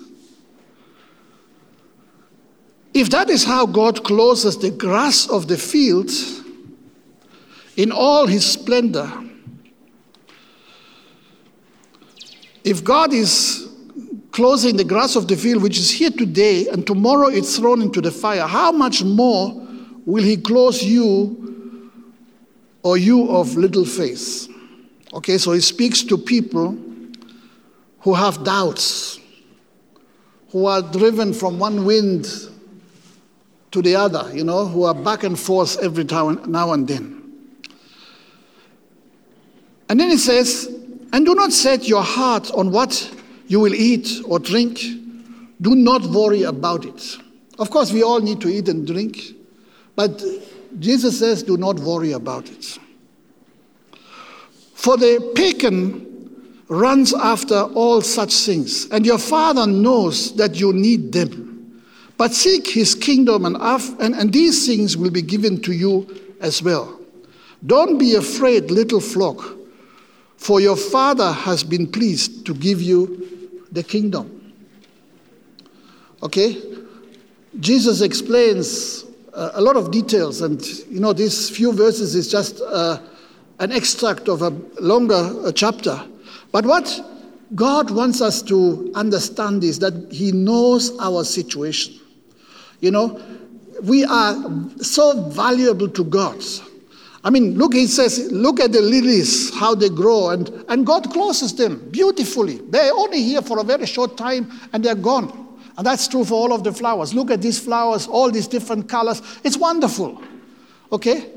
[2.95, 6.11] If that is how God clothes the grass of the field
[7.77, 9.13] in all his splendor,
[12.63, 13.69] if God is
[14.31, 18.01] closing the grass of the field, which is here today, and tomorrow it's thrown into
[18.01, 19.53] the fire, how much more
[20.07, 21.91] will He close you
[22.83, 24.49] or you of little faith?
[25.15, 26.77] Okay, so He speaks to people
[28.01, 29.21] who have doubts,
[30.51, 32.27] who are driven from one wind
[33.71, 37.23] to the other, you know, who are back and forth every time, now and then.
[39.89, 40.67] And then He says,
[41.13, 43.11] and do not set your heart on what
[43.47, 44.81] you will eat or drink.
[45.61, 47.19] Do not worry about it.
[47.59, 49.21] Of course, we all need to eat and drink,
[49.95, 50.21] but
[50.81, 52.79] Jesus says, do not worry about it.
[54.75, 56.05] For the pagan
[56.69, 61.83] runs after all such things, and your Father knows that you need them.
[62.17, 66.63] But seek his kingdom, and, and, and these things will be given to you as
[66.63, 67.01] well.
[67.67, 69.43] Don't be afraid, little flock,
[70.37, 74.53] for your Father has been pleased to give you the kingdom.
[76.23, 76.61] Okay?
[77.61, 82.61] Jesus explains uh, a lot of details, and you know, these few verses is just
[82.61, 82.99] uh,
[83.59, 85.15] an extract of a longer
[85.45, 86.01] uh, chapter.
[86.53, 87.01] But what
[87.55, 92.01] God wants us to understand is that He knows our situation.
[92.81, 93.21] You know,
[93.83, 94.35] we are
[94.79, 96.43] so valuable to God.
[97.25, 101.11] I mean, look, he says, look at the lilies, how they grow, and, and God
[101.11, 102.59] closes them beautifully.
[102.69, 105.59] They're only here for a very short time and they're gone.
[105.79, 107.15] And that's true for all of the flowers.
[107.15, 109.23] Look at these flowers, all these different colors.
[109.43, 110.23] It's wonderful.
[110.93, 111.33] Okay?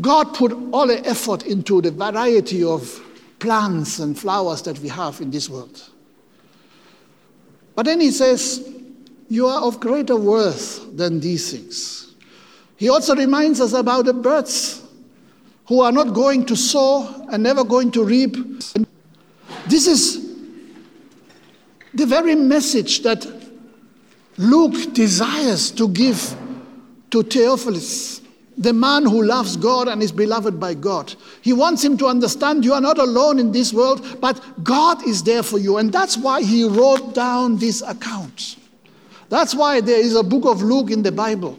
[0.00, 3.00] God put all the effort into the variety of
[3.38, 5.90] plants and flowers that we have in this world.
[7.74, 8.68] But then he says,
[9.28, 12.14] You are of greater worth than these things.
[12.76, 14.82] He also reminds us about the birds
[15.66, 18.36] who are not going to sow and never going to reap.
[19.66, 20.34] This is
[21.94, 23.26] the very message that
[24.38, 26.34] Luke desires to give
[27.10, 28.21] to Theophilus,
[28.58, 31.14] the man who loves God and is beloved by God.
[31.40, 35.22] He wants him to understand you are not alone in this world, but God is
[35.22, 35.78] there for you.
[35.78, 38.56] And that's why he wrote down this account.
[39.28, 41.58] That's why there is a book of Luke in the Bible.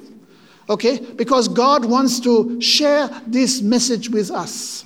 [0.69, 0.99] Okay?
[0.99, 4.85] Because God wants to share this message with us.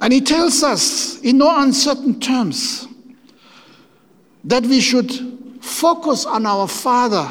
[0.00, 2.86] And He tells us in no uncertain terms
[4.44, 5.10] that we should
[5.62, 7.26] focus on our Father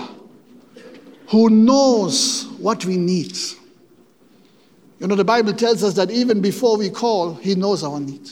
[1.33, 3.35] who knows what we need.
[4.99, 8.29] You know, the Bible tells us that even before we call, He knows our need.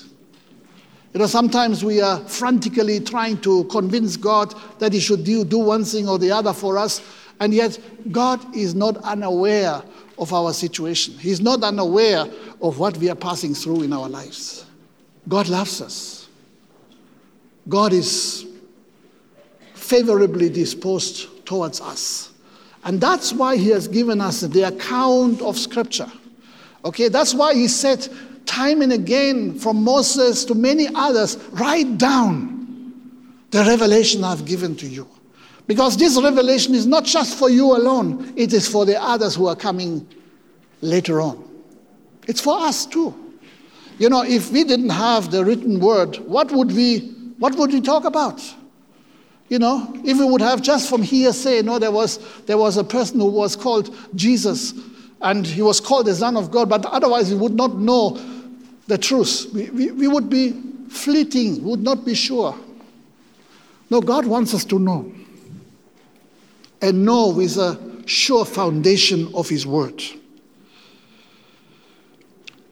[1.12, 5.58] You know, sometimes we are frantically trying to convince God that He should do, do
[5.58, 7.02] one thing or the other for us,
[7.40, 7.80] and yet
[8.12, 9.82] God is not unaware
[10.20, 11.18] of our situation.
[11.18, 12.28] He's not unaware
[12.62, 14.64] of what we are passing through in our lives.
[15.28, 16.30] God loves us.
[17.68, 18.46] God is
[19.74, 22.31] favorably disposed towards us.
[22.84, 26.12] And that's why He has given us the account of Scripture.
[26.84, 28.08] Okay, that's why He said,
[28.46, 32.94] time and again from Moses to many others, write down
[33.52, 35.08] the revelation I've given to you.
[35.68, 39.48] Because this revelation is not just for you alone, it is for the others who
[39.48, 40.08] are coming
[40.82, 41.48] later on.
[42.28, 43.16] It's for us too.
[43.98, 47.00] You know, if we didn't have the written word, what would we
[47.38, 48.42] what would we talk about?
[49.52, 52.86] You know, if we would have just from hearsay, know, there was there was a
[52.86, 54.74] person who was called Jesus
[55.20, 58.18] and he was called the Son of God, but otherwise we would not know
[58.88, 59.50] the truth.
[59.54, 60.54] We, we, we would be
[60.88, 62.58] fleeting, would not be sure.
[63.90, 65.12] No, God wants us to know.
[66.82, 70.02] And know with a sure foundation of His Word.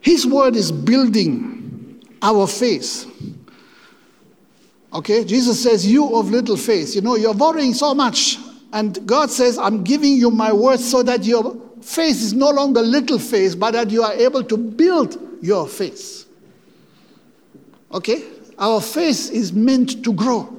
[0.00, 3.04] His Word is building our faith.
[4.92, 5.24] Okay?
[5.24, 6.94] Jesus says, You of little faith.
[6.94, 8.38] You know, you're worrying so much.
[8.72, 12.80] And God says, I'm giving you my word so that your faith is no longer
[12.80, 16.26] little faith, but that you are able to build your faith.
[17.92, 18.24] Okay?
[18.58, 20.54] Our faith is meant to grow,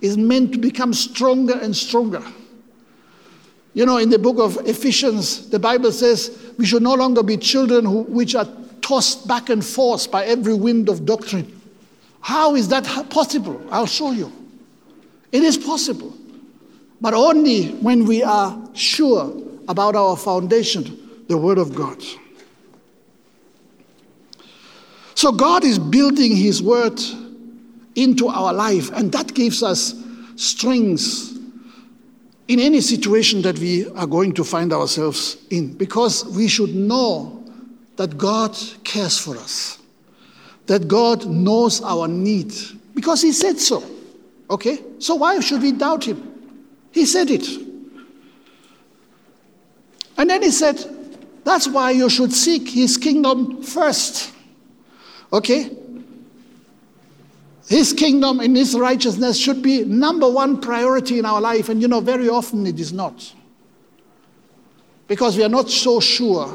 [0.00, 2.22] is meant to become stronger and stronger.
[3.72, 7.36] You know, in the book of Ephesians, the Bible says we should no longer be
[7.36, 8.48] children who, which are
[8.80, 11.55] tossed back and forth by every wind of doctrine.
[12.26, 13.64] How is that possible?
[13.70, 14.32] I'll show you.
[15.30, 16.12] It is possible,
[17.00, 19.32] but only when we are sure
[19.68, 22.02] about our foundation, the Word of God.
[25.14, 27.00] So God is building His Word
[27.94, 29.94] into our life, and that gives us
[30.34, 31.30] strength
[32.48, 37.44] in any situation that we are going to find ourselves in, because we should know
[37.94, 39.78] that God cares for us,
[40.66, 42.52] that God knows our need,
[42.94, 43.82] because He said so.
[44.50, 44.78] Okay?
[44.98, 46.32] So why should we doubt Him?
[46.92, 47.46] He said it.
[50.18, 50.84] And then He said,
[51.44, 54.32] that's why you should seek His kingdom first.
[55.32, 55.70] Okay?
[57.68, 61.68] His kingdom and His righteousness should be number one priority in our life.
[61.68, 63.32] And you know, very often it is not.
[65.08, 66.48] Because we are not so sure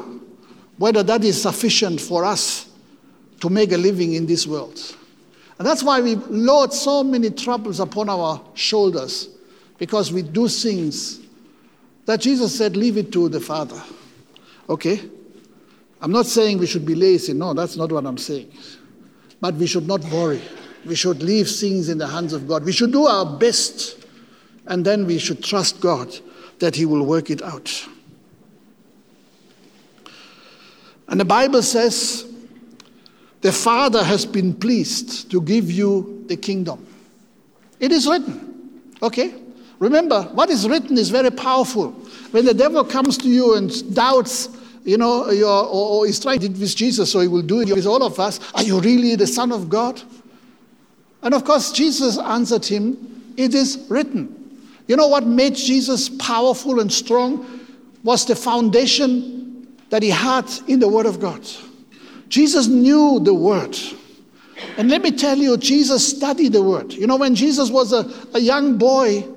[0.76, 2.68] whether that is sufficient for us
[3.42, 4.80] to make a living in this world.
[5.58, 9.30] And that's why we load so many troubles upon our shoulders,
[9.78, 11.18] because we do things
[12.06, 13.82] that Jesus said, leave it to the Father.
[14.68, 15.00] Okay?
[16.00, 17.32] I'm not saying we should be lazy.
[17.32, 18.52] No, that's not what I'm saying.
[19.40, 20.40] But we should not worry.
[20.86, 22.64] We should leave things in the hands of God.
[22.64, 24.06] We should do our best,
[24.68, 26.16] and then we should trust God
[26.60, 27.88] that He will work it out.
[31.08, 32.31] And the Bible says,
[33.42, 36.86] the Father has been pleased to give you the kingdom.
[37.78, 38.80] It is written.
[39.02, 39.34] Okay?
[39.78, 41.90] Remember, what is written is very powerful.
[42.30, 44.48] When the devil comes to you and doubts
[44.84, 47.60] you know, or, or he's trying to do it with Jesus, so he will do
[47.60, 48.40] it with all of us.
[48.54, 50.02] Are you really the Son of God?
[51.22, 54.38] And of course, Jesus answered him, It is written.
[54.88, 57.60] You know what made Jesus powerful and strong?
[58.02, 61.46] Was the foundation that he had in the Word of God.
[62.32, 63.76] Jesus knew the Word.
[64.78, 66.94] And let me tell you, Jesus studied the Word.
[66.94, 69.28] You know, when Jesus was a, a young boy,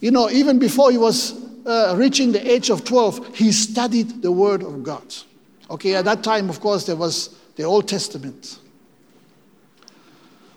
[0.00, 4.30] you know, even before he was uh, reaching the age of 12, he studied the
[4.30, 5.14] Word of God.
[5.70, 8.58] Okay, at that time, of course, there was the Old Testament.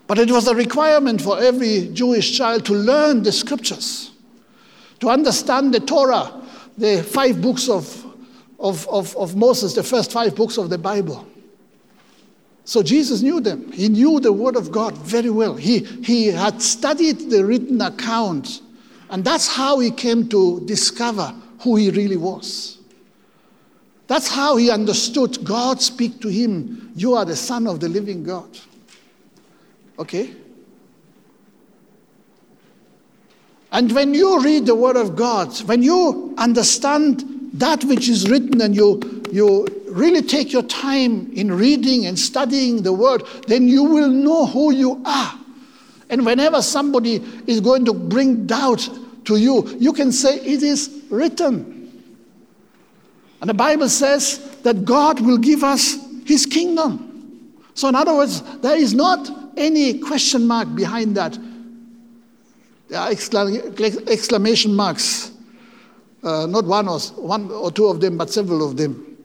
[0.06, 4.10] But it was a requirement for every Jewish child to learn the scriptures,
[5.00, 6.38] to understand the Torah,
[6.76, 8.04] the five books of,
[8.60, 11.26] of, of, of Moses, the first five books of the Bible.
[12.68, 13.72] So Jesus knew them.
[13.72, 15.54] He knew the Word of God very well.
[15.54, 18.60] He, he had studied the written account
[19.08, 22.76] and that's how he came to discover who he really was.
[24.06, 28.22] That's how he understood God speak to him, You are the Son of the living
[28.22, 28.58] God.
[29.98, 30.36] Okay?
[33.72, 38.60] And when you read the Word of God, when you understand that which is written
[38.60, 43.84] and you, you really take your time in reading and studying the Word, then you
[43.84, 45.34] will know who you are.
[46.10, 48.88] And whenever somebody is going to bring doubt
[49.24, 51.74] to you, you can say, It is written.
[53.40, 57.04] And the Bible says that God will give us his kingdom.
[57.74, 61.36] So, in other words, there is not any question mark behind that.
[61.36, 61.38] Uh,
[62.88, 65.30] there are exclamation marks.
[66.22, 69.16] Uh, not one or, one or two of them, but several of them.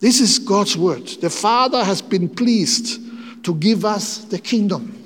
[0.00, 1.06] This is God's word.
[1.06, 3.00] The Father has been pleased
[3.44, 4.96] to give us the kingdom.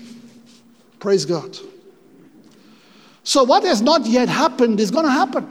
[1.00, 1.58] Praise God.
[3.24, 5.50] So, what has not yet happened is going to happen.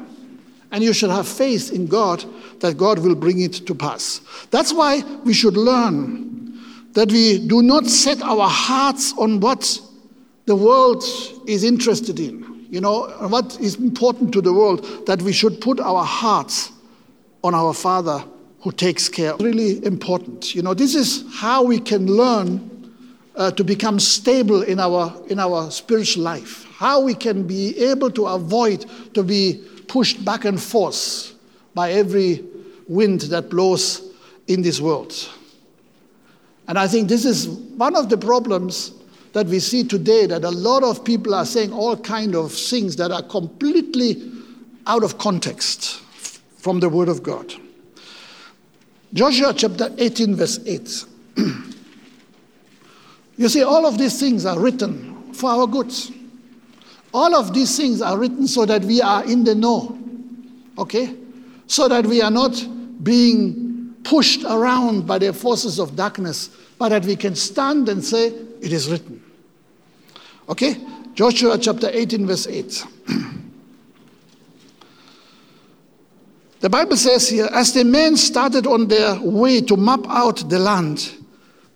[0.71, 2.23] And you should have faith in God
[2.59, 4.21] that God will bring it to pass.
[4.49, 6.59] That's why we should learn
[6.93, 9.79] that we do not set our hearts on what
[10.45, 11.03] the world
[11.47, 15.79] is interested in, you know, what is important to the world, that we should put
[15.79, 16.71] our hearts
[17.43, 18.23] on our Father
[18.61, 19.35] who takes care.
[19.37, 20.55] Really important.
[20.55, 22.91] You know, this is how we can learn
[23.35, 28.11] uh, to become stable in our, in our spiritual life how we can be able
[28.11, 31.31] to avoid to be pushed back and forth
[31.73, 32.43] by every
[32.87, 34.01] wind that blows
[34.47, 35.13] in this world.
[36.67, 38.91] And I think this is one of the problems
[39.33, 42.95] that we see today that a lot of people are saying all kind of things
[42.95, 44.31] that are completely
[44.85, 46.01] out of context
[46.57, 47.53] from the Word of God.
[49.13, 51.05] Joshua chapter 18, verse 8.
[53.37, 56.11] you see, all of these things are written for our goods.
[57.13, 59.97] All of these things are written so that we are in the know,
[60.77, 61.15] okay?
[61.67, 62.67] So that we are not
[63.03, 68.27] being pushed around by the forces of darkness, but that we can stand and say,
[68.61, 69.22] It is written.
[70.49, 70.77] Okay?
[71.13, 72.85] Joshua chapter 18, verse 8.
[76.59, 80.59] the Bible says here, as the men started on their way to map out the
[80.59, 81.13] land,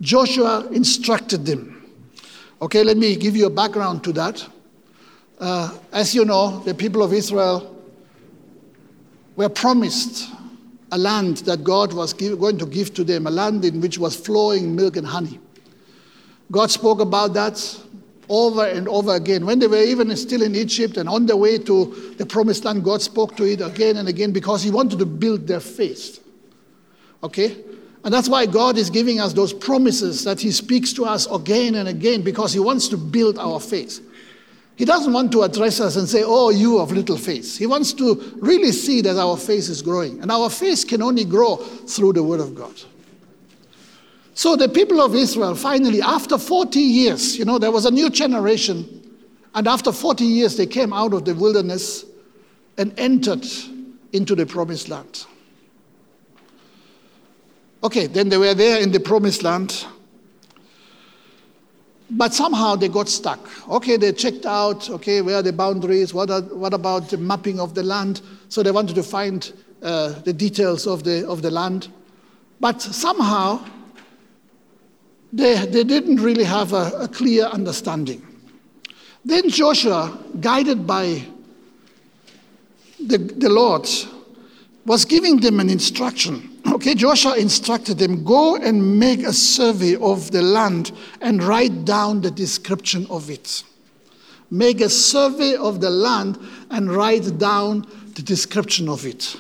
[0.01, 1.73] Joshua instructed them.
[2.61, 4.47] Okay, let me give you a background to that.
[5.39, 7.75] Uh, as you know, the people of Israel
[9.35, 10.31] were promised
[10.91, 13.99] a land that God was give, going to give to them, a land in which
[13.99, 15.39] was flowing milk and honey.
[16.51, 17.57] God spoke about that
[18.29, 19.45] over and over again.
[19.45, 22.83] When they were even still in Egypt and on their way to the promised land,
[22.83, 26.23] God spoke to it again and again because He wanted to build their faith.
[27.23, 27.57] Okay?
[28.03, 31.75] And that's why God is giving us those promises that He speaks to us again
[31.75, 34.01] and again because He wants to build our faith.
[34.75, 37.57] He doesn't want to address us and say, Oh, you of little faith.
[37.57, 40.21] He wants to really see that our faith is growing.
[40.21, 42.73] And our faith can only grow through the Word of God.
[44.37, 48.07] So the people of Israel finally, after 40 years, you know, there was a new
[48.07, 49.17] generation.
[49.55, 52.05] And after 40 years, they came out of the wilderness
[52.77, 53.47] and entered
[54.13, 55.25] into the promised land.
[57.83, 59.87] Okay, then they were there in the promised land.
[62.11, 63.39] But somehow they got stuck.
[63.67, 66.13] Okay, they checked out, okay, where are the boundaries?
[66.13, 68.21] What, are, what about the mapping of the land?
[68.49, 71.87] So they wanted to find uh, the details of the, of the land.
[72.59, 73.65] But somehow
[75.37, 78.25] they, they didn't really have a, a clear understanding.
[79.23, 81.23] Then Joshua, guided by
[82.99, 83.87] the, the Lord,
[84.85, 86.53] was giving them an instruction.
[86.67, 92.19] Okay, Joshua instructed them go and make a survey of the land and write down
[92.19, 93.63] the description of it.
[94.51, 96.37] Make a survey of the land
[96.69, 99.37] and write down the description of it.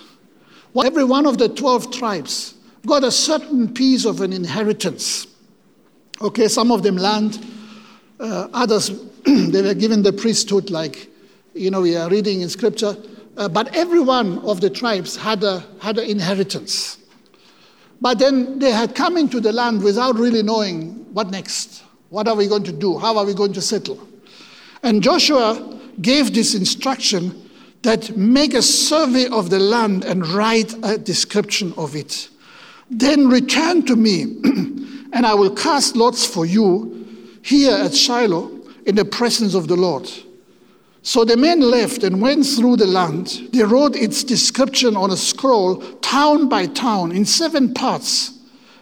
[0.73, 5.27] Well, every one of the 12 tribes got a certain piece of an inheritance.
[6.21, 7.45] Okay, some of them land,
[8.19, 8.89] uh, others,
[9.25, 11.09] they were given the priesthood, like,
[11.53, 12.95] you know, we are reading in scripture
[13.37, 16.97] uh, but every one of the tribes had, a, had an inheritance.
[18.01, 21.83] But then they had come into the land without really knowing what next.
[22.09, 22.97] What are we going to do?
[22.97, 23.99] How are we going to settle?
[24.83, 27.49] And Joshua gave this instruction
[27.83, 32.29] that make a survey of the land and write a description of it.
[32.89, 34.37] Then return to me,
[35.17, 37.07] and I will cast lots for you
[37.41, 38.51] here at Shiloh
[38.85, 40.07] in the presence of the Lord.
[41.01, 43.49] So the men left and went through the land.
[43.51, 48.37] They wrote its description on a scroll, town by town, in seven parts,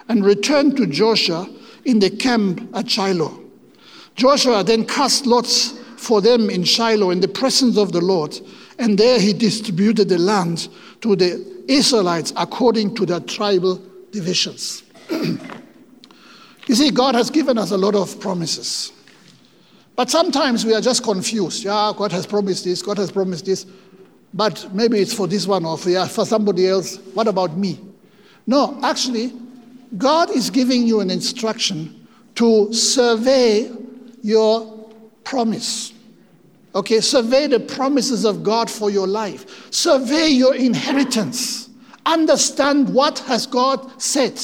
[0.10, 1.50] and returned to Joshua
[1.86, 3.42] in the camp at Shiloh.
[4.16, 8.38] Joshua then cast lots for them in Shiloh in the presence of the Lord,
[8.78, 10.68] and there he distributed the land
[11.00, 13.82] to the Israelites according to their tribal
[14.12, 14.84] divisions.
[16.68, 18.92] you see, God has given us a lot of promises.
[19.96, 21.64] But sometimes we are just confused.
[21.64, 23.66] Yeah, God has promised this, God has promised this,
[24.34, 26.98] but maybe it's for this one or for, yeah, for somebody else.
[27.14, 27.80] What about me?
[28.48, 29.34] No, actually,
[29.98, 33.72] God is giving you an instruction to survey
[34.22, 34.92] your
[35.24, 35.94] promise.
[36.76, 39.72] Okay, survey the promises of God for your life.
[39.74, 41.70] Survey your inheritance.
[42.06, 44.40] Understand what has God said.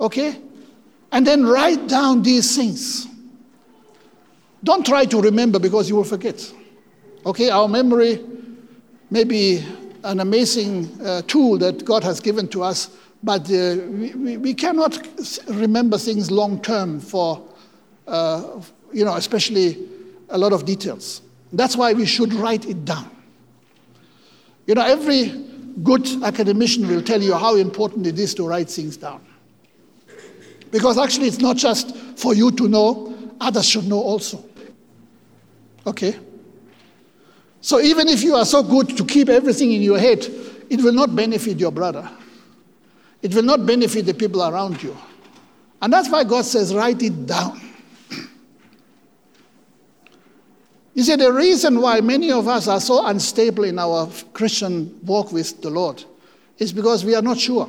[0.00, 0.40] Okay?
[1.12, 3.06] And then write down these things.
[4.62, 6.52] Don't try to remember because you will forget.
[7.26, 8.24] Okay, our memory
[9.10, 9.64] may be
[10.04, 12.90] an amazing uh, tool that God has given to us,
[13.22, 14.98] but uh, we, we, cannot
[15.48, 17.42] remember things long term for,
[18.06, 18.60] uh,
[18.92, 19.86] you know, especially
[20.30, 21.22] a lot of details.
[21.52, 23.10] That's why we should write it down.
[24.66, 25.28] You know, every
[25.82, 29.24] good academician will tell you how important it is to write things down.
[30.70, 34.44] Because actually, it's not just for you to know, others should know also.
[35.86, 36.16] Okay?
[37.60, 40.26] So even if you are so good to keep everything in your head,
[40.70, 42.08] it will not benefit your brother.
[43.22, 44.96] It will not benefit the people around you.
[45.82, 47.60] And that's why God says, write it down.
[50.92, 55.32] You see, the reason why many of us are so unstable in our Christian walk
[55.32, 56.04] with the Lord
[56.58, 57.68] is because we are not sure.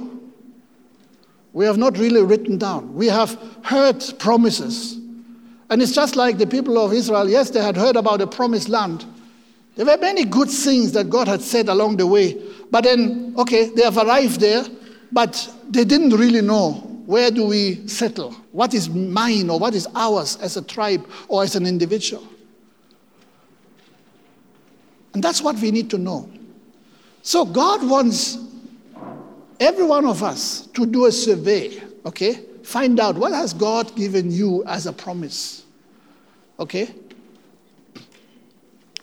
[1.53, 2.93] We have not really written down.
[2.93, 4.97] We have heard promises,
[5.69, 7.29] And it's just like the people of Israel.
[7.29, 9.05] Yes, they had heard about the promised land.
[9.75, 12.41] There were many good things that God had said along the way.
[12.69, 14.65] But then, okay, they have arrived there,
[15.11, 18.31] but they didn't really know where do we settle?
[18.51, 22.25] What is mine or what is ours as a tribe or as an individual?
[25.13, 26.29] And that's what we need to know.
[27.21, 28.37] So God wants
[29.61, 32.33] every one of us to do a survey, okay?
[32.63, 35.63] Find out what has God given you as a promise.
[36.59, 36.93] Okay?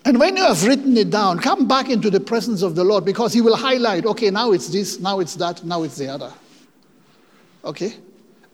[0.05, 3.05] And when you have written it down, come back into the presence of the Lord
[3.05, 6.33] because He will highlight, okay, now it's this, now it's that, now it's the other.
[7.65, 7.95] Okay?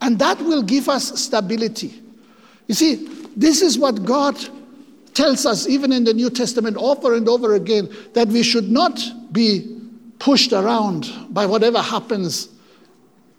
[0.01, 2.03] And that will give us stability.
[2.67, 4.37] You see, this is what God
[5.15, 9.01] tells us, even in the New Testament, over and over again, that we should not
[9.33, 9.81] be
[10.19, 12.49] pushed around by whatever happens,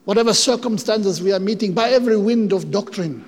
[0.06, 3.24] whatever circumstances we are meeting, by every wind of doctrine.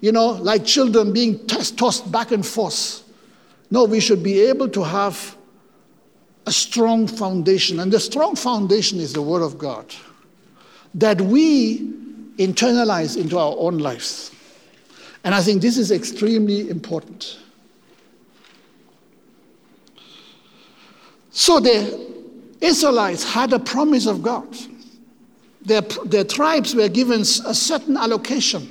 [0.00, 3.02] You know, like children being tossed back and forth.
[3.70, 5.36] No, we should be able to have
[6.46, 7.80] a strong foundation.
[7.80, 9.94] And the strong foundation is the Word of God
[10.94, 11.78] that we
[12.36, 14.30] internalize into our own lives.
[15.24, 17.38] And I think this is extremely important.
[21.30, 22.12] So the
[22.62, 24.56] Israelites had a promise of God.
[25.64, 28.68] Their, their tribes were given a certain allocation.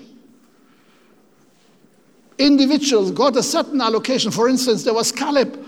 [2.37, 4.31] Individuals got a certain allocation.
[4.31, 5.63] For instance, there was Caleb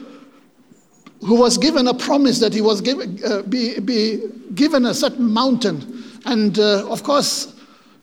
[1.21, 4.21] who was given a promise that he was give, uh, be, be
[4.55, 6.03] given a certain mountain.
[6.26, 7.55] And uh, of course,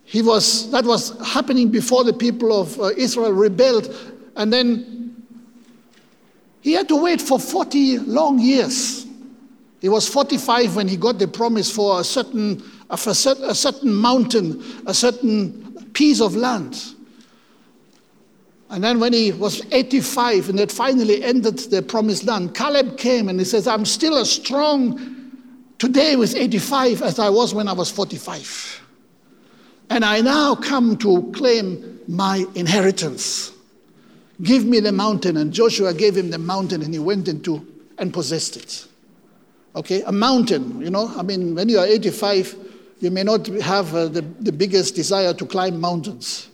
[0.04, 3.94] he was, that was happening before the people of uh, Israel rebelled.
[4.36, 5.24] And then
[6.60, 9.06] he had to wait for 40 long years.
[9.80, 14.92] He was 45 when he got the promise for a certain, a certain mountain, a
[14.92, 16.94] certain piece of land.
[18.68, 23.28] And then when he was 85 and had finally entered the promised land, Caleb came
[23.28, 25.32] and he says, I'm still as strong
[25.78, 28.82] today with 85 as I was when I was 45.
[29.88, 33.52] And I now come to claim my inheritance.
[34.42, 35.38] Give me the mountain.
[35.38, 37.66] And Joshua gave him the mountain and he went into
[37.98, 38.86] and possessed it.
[39.76, 42.56] Okay, a mountain, you know, I mean, when you are 85,
[43.00, 46.48] you may not have uh, the, the biggest desire to climb mountains.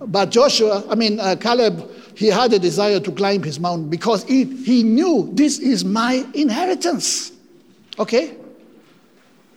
[0.00, 4.24] But Joshua, I mean, uh, Caleb, he had a desire to climb his mountain because
[4.24, 7.32] he, he knew this is my inheritance.
[7.98, 8.36] Okay?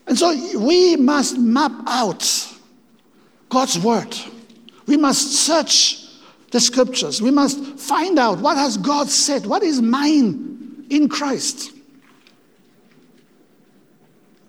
[0.07, 0.29] And so
[0.59, 2.53] we must map out
[3.49, 4.15] God's word.
[4.87, 6.05] We must search
[6.51, 7.21] the scriptures.
[7.21, 11.73] We must find out what has God said, what is mine in Christ.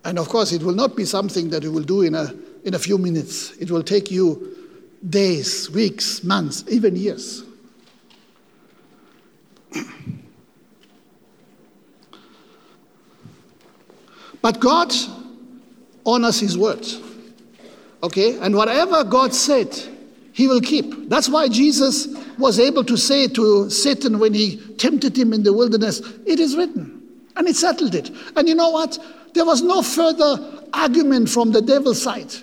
[0.05, 2.35] And of course, it will not be something that you will do in a,
[2.65, 3.57] in a few minutes.
[3.57, 4.57] It will take you
[5.09, 7.45] days, weeks, months, even years.
[14.41, 14.95] But God
[16.07, 16.87] honors His word.
[18.03, 18.39] Okay?
[18.39, 19.77] And whatever God said,
[20.39, 21.09] he will keep.
[21.09, 22.07] That's why Jesus
[22.39, 26.57] was able to say to Satan when he tempted him in the wilderness, It is
[26.57, 26.98] written.
[27.39, 28.11] And he settled it.
[28.37, 28.99] And you know what?
[29.33, 32.35] There was no further argument from the devil's side.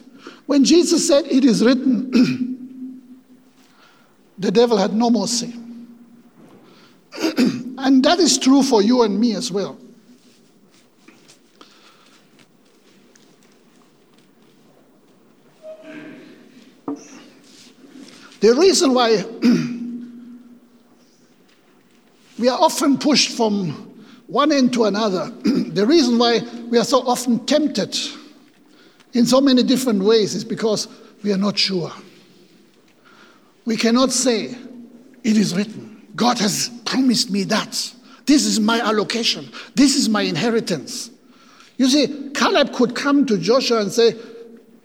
[0.46, 3.04] When Jesus said, It is written,
[4.40, 5.54] the devil had no more say.
[7.78, 9.78] and that is true for you and me as well.
[18.40, 19.24] The reason why
[22.40, 23.95] we are often pushed from
[24.28, 27.98] one end to another, the reason why we are so often tempted
[29.14, 30.88] in so many different ways is because
[31.24, 31.92] we are not sure.
[33.66, 34.56] We cannot say,
[35.24, 36.08] It is written.
[36.16, 37.94] God has promised me that.
[38.26, 39.50] This is my allocation.
[39.76, 41.12] This is my inheritance.
[41.78, 44.16] You see, Caleb could come to Joshua and say,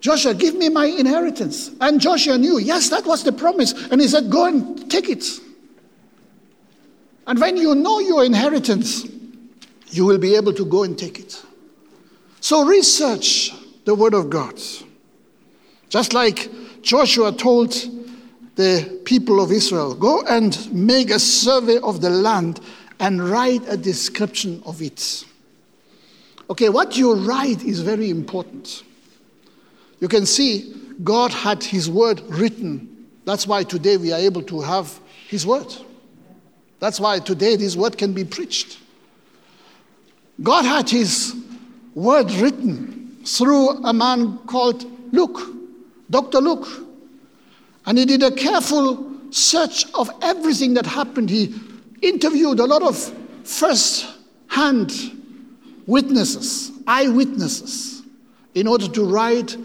[0.01, 1.70] Joshua, give me my inheritance.
[1.80, 3.72] And Joshua knew, yes, that was the promise.
[3.91, 5.24] And he said, go and take it.
[7.26, 9.07] And when you know your inheritance,
[9.91, 11.43] you will be able to go and take it.
[12.41, 13.53] So research
[13.84, 14.61] the Word of God.
[15.88, 16.49] Just like
[16.82, 17.74] Joshua told
[18.57, 22.61] the people of Israel, go and make a survey of the land
[22.99, 25.24] and write a description of it.
[26.49, 28.82] Okay, what you write is very important.
[30.01, 33.07] You can see God had His word written.
[33.24, 35.72] That's why today we are able to have His word.
[36.78, 38.78] That's why today this word can be preached.
[40.43, 41.34] God had His
[41.95, 45.41] word written through a man called Luke,
[46.09, 46.38] Dr.
[46.38, 46.66] Luke.
[47.86, 51.30] And he did a careful search of everything that happened.
[51.30, 51.55] He
[52.03, 52.97] interviewed a lot of
[53.45, 54.07] first
[54.49, 54.93] hand
[55.86, 58.03] witnesses, eyewitnesses,
[58.55, 59.57] in order to write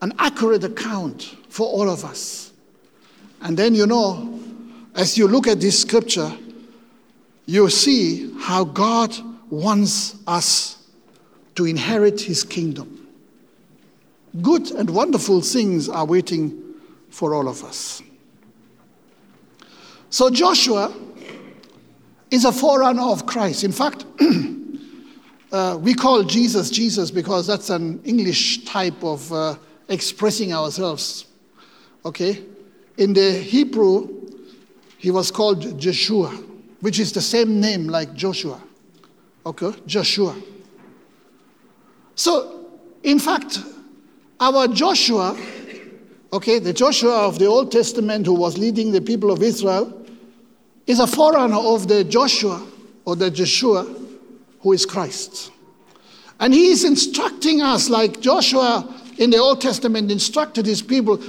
[0.00, 2.52] an accurate account for all of us.
[3.40, 4.40] And then, you know,
[4.94, 6.30] as you look at this scripture,
[7.46, 9.16] you see how God
[9.52, 10.78] wants us
[11.54, 13.06] to inherit his kingdom.
[14.40, 16.58] Good and wonderful things are waiting
[17.10, 18.02] for all of us.
[20.08, 20.90] So, Yeshua
[22.30, 23.62] is a forerunner of Christ.
[23.62, 24.06] In fact,
[25.52, 29.56] uh, we call Jesus Jesus because that's an English type of uh,
[29.88, 31.26] expressing ourselves.
[32.06, 32.42] Okay?
[32.96, 34.30] In the Hebrew,
[34.96, 36.30] he was called Joshua,
[36.80, 38.58] which is the same name like Joshua.
[39.44, 39.72] Okay?
[39.86, 40.36] Joshua.
[42.14, 42.66] So,
[43.02, 43.58] in fact,
[44.38, 45.36] our Joshua,
[46.32, 50.06] okay, the Joshua of the Old Testament who was leading the people of Israel,
[50.86, 52.66] is a forerunner of the Joshua
[53.04, 54.00] or the Yeshua
[54.60, 55.50] who is Christ.
[56.40, 61.20] And he is instructing us, like Joshua in the Old Testament instructed his people,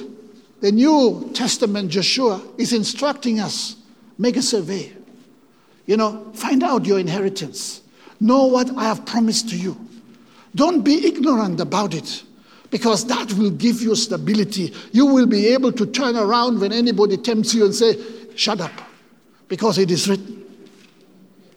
[0.61, 3.76] the New Testament Joshua is instructing us
[4.18, 4.91] make a survey.
[5.86, 7.83] You know, find out your inheritance.
[8.24, 9.76] Know what I have promised to you.
[10.56, 12.24] Don't be ignorant about it
[12.70, 14.74] because that will give you stability.
[14.94, 17.98] You will be able to turn around when anybody tempts you and say,
[18.38, 18.72] Shut up
[19.50, 20.42] because it is written.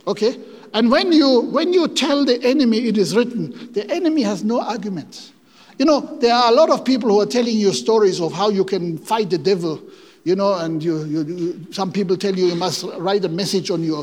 [0.08, 0.40] Okay?
[0.74, 4.60] And when you, when you tell the enemy it is written, the enemy has no
[4.60, 5.30] argument.
[5.78, 8.48] You know, there are a lot of people who are telling you stories of how
[8.48, 9.80] you can fight the devil,
[10.26, 13.70] you know, and you, you, you, some people tell you you must write a message
[13.70, 14.02] on your,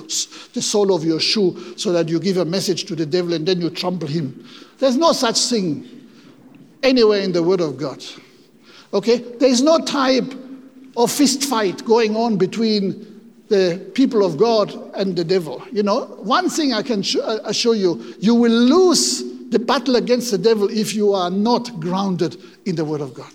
[0.54, 3.46] the sole of your shoe so that you give a message to the devil and
[3.46, 4.48] then you trample him.
[4.80, 5.86] There's no such thing
[6.82, 8.02] anywhere in the Word of God.
[8.94, 9.18] Okay?
[9.18, 10.34] There is no type
[10.96, 15.62] of fist fight going on between the people of God and the devil.
[15.74, 20.32] You know, one thing I can uh, assure you, you will lose the battle against
[20.32, 23.34] the devil if you are not grounded in the Word of God.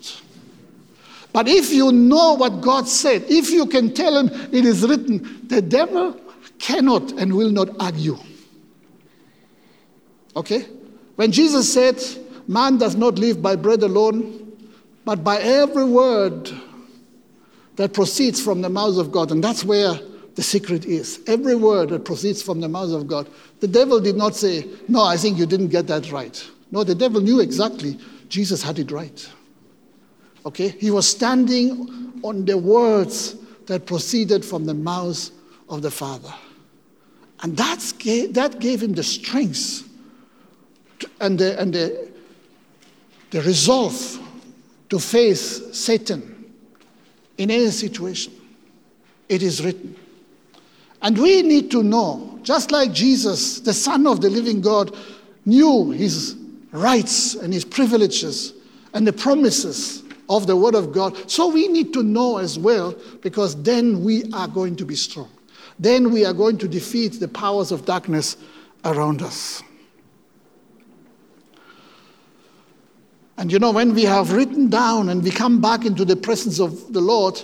[1.31, 5.47] But if you know what God said, if you can tell him it is written,
[5.47, 6.19] the devil
[6.57, 8.17] cannot and will not argue.
[10.35, 10.65] Okay?
[11.15, 12.01] When Jesus said,
[12.47, 14.57] Man does not live by bread alone,
[15.05, 16.51] but by every word
[17.75, 19.31] that proceeds from the mouth of God.
[19.31, 19.99] And that's where
[20.35, 21.21] the secret is.
[21.27, 23.29] Every word that proceeds from the mouth of God.
[23.59, 26.43] The devil did not say, No, I think you didn't get that right.
[26.71, 27.99] No, the devil knew exactly
[28.29, 29.29] Jesus had it right.
[30.45, 30.69] Okay?
[30.69, 33.35] He was standing on the words
[33.65, 35.29] that proceeded from the mouth
[35.69, 36.33] of the Father.
[37.41, 39.87] And that's that gave him the strength
[41.21, 42.09] and, the, and the,
[43.31, 44.19] the resolve
[44.89, 46.51] to face Satan
[47.37, 48.33] in any situation.
[49.29, 49.95] It is written.
[51.01, 54.95] And we need to know, just like Jesus, the Son of the living God,
[55.45, 56.35] knew his
[56.71, 58.53] rights and his privileges
[58.93, 62.95] and the promises of the Word of God, so we need to know as well,
[63.21, 65.29] because then we are going to be strong.
[65.79, 68.37] Then we are going to defeat the powers of darkness
[68.85, 69.63] around us.
[73.37, 76.59] And you know, when we have written down and we come back into the presence
[76.59, 77.41] of the Lord,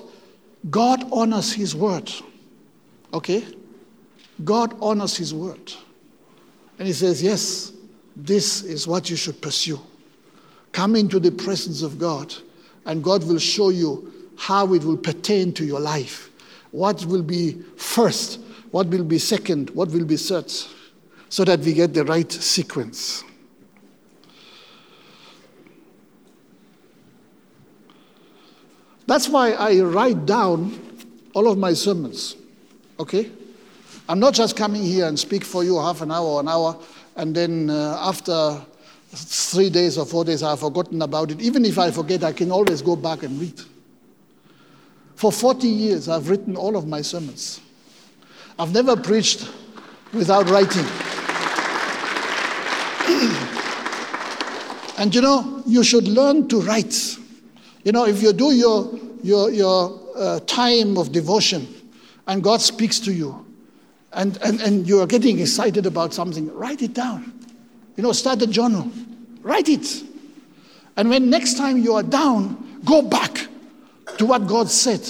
[0.70, 2.12] God honors His word.
[3.14, 3.46] Okay?
[4.44, 5.74] God honors his word.
[6.78, 7.72] And he says, Yes,
[8.16, 9.80] this is what you should pursue.
[10.72, 12.34] Come into the presence of God,
[12.86, 16.30] and God will show you how it will pertain to your life.
[16.72, 18.40] What will be first,
[18.72, 20.52] what will be second, what will be third,
[21.30, 23.24] so that we get the right sequence.
[29.08, 30.80] That's why I write down
[31.34, 32.36] all of my sermons.
[33.00, 33.32] Okay?
[34.10, 36.78] I'm not just coming here and speak for you half an hour an hour,
[37.16, 38.62] and then uh, after
[39.16, 41.41] three days or four days I've forgotten about it.
[41.41, 43.59] Even if I forget, I can always go back and read.
[45.16, 47.61] For 40 years, I've written all of my sermons.
[48.59, 49.49] I've never preached
[50.13, 50.84] without writing.
[54.97, 57.18] and you know, you should learn to write.
[57.84, 61.68] You know, if you do your, your, your uh, time of devotion,
[62.28, 63.45] and God speaks to you
[64.13, 67.34] and, and, and you are getting excited about something, write it down.
[67.97, 68.91] You know, start a journal,
[69.46, 70.04] write it.
[70.98, 73.48] And when next time you are down, go back
[74.18, 75.02] to what God said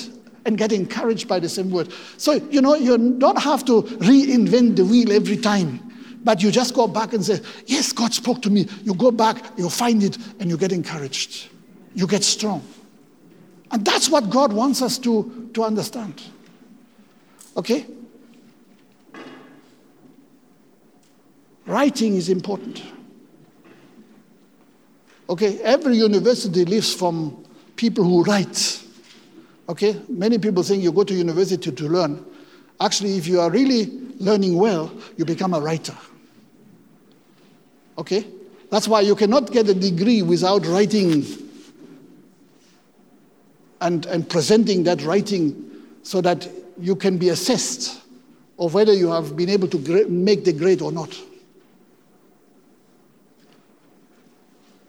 [0.46, 1.92] and get encouraged by the same word.
[2.18, 5.80] So, you know, you don't have to reinvent the wheel every time,
[6.24, 8.68] but you just go back and say, Yes, God spoke to me.
[8.84, 11.48] You go back, you find it, and you get encouraged.
[11.94, 12.62] You get strong.
[13.72, 16.22] And that's what God wants us to, to understand.
[17.56, 17.86] Okay?
[21.66, 22.84] Writing is important.
[25.30, 27.46] Okay, every university lives from
[27.76, 28.84] people who write.
[29.68, 32.24] Okay, many people think you go to university to learn.
[32.80, 35.96] Actually, if you are really learning well, you become a writer.
[37.98, 38.26] Okay?
[38.70, 41.26] That's why you cannot get a degree without writing
[43.82, 45.72] and, and presenting that writing
[46.04, 46.48] so that
[46.80, 48.02] you can be assessed
[48.60, 51.16] of whether you have been able to make the grade or not.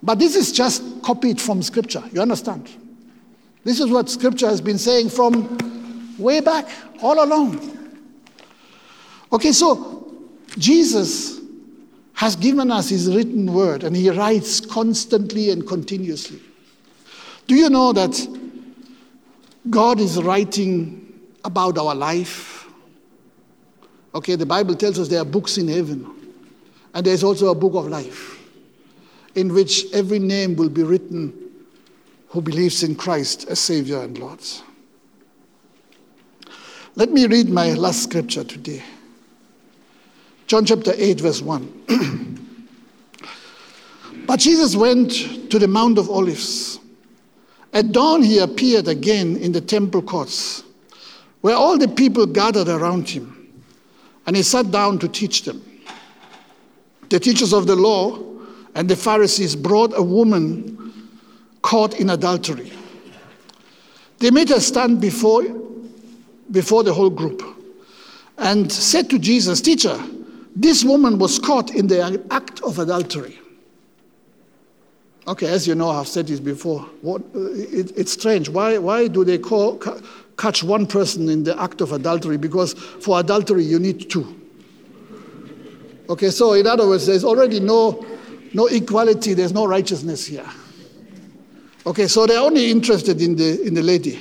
[0.02, 2.02] But this is just copied from Scripture.
[2.12, 2.70] You understand?
[3.64, 6.68] This is what Scripture has been saying from way back,
[7.02, 7.76] all along.
[9.32, 10.14] Okay, so
[10.58, 11.40] Jesus
[12.14, 16.40] has given us his written word and he writes constantly and continuously.
[17.46, 18.16] Do you know that
[19.68, 21.12] God is writing
[21.44, 22.66] about our life?
[24.14, 26.10] Okay, the Bible tells us there are books in heaven,
[26.94, 28.35] and there's also a book of life
[29.36, 31.32] in which every name will be written
[32.28, 34.40] who believes in Christ as Savior and Lord.
[36.96, 38.82] Let me read my last scripture today.
[40.46, 42.38] John chapter 8, verse 1.
[44.26, 46.78] but Jesus went to the Mount of Olives.
[47.74, 50.64] At dawn, he appeared again in the temple courts,
[51.42, 53.52] where all the people gathered around him,
[54.26, 55.62] and he sat down to teach them.
[57.10, 58.35] The teachers of the law
[58.76, 60.92] and the Pharisees brought a woman
[61.62, 62.70] caught in adultery.
[64.18, 65.44] They made her stand before,
[66.50, 67.42] before the whole group
[68.36, 69.98] and said to Jesus, Teacher,
[70.54, 73.38] this woman was caught in the act of adultery.
[75.26, 76.82] Okay, as you know, I've said this before.
[77.00, 78.50] What, it, it's strange.
[78.50, 79.82] Why, why do they call,
[80.36, 82.36] catch one person in the act of adultery?
[82.36, 84.38] Because for adultery, you need two.
[86.10, 88.04] Okay, so in other words, there's already no,
[88.54, 90.46] no equality, there's no righteousness here.
[91.86, 94.20] Okay, so they're only interested in the, in the lady,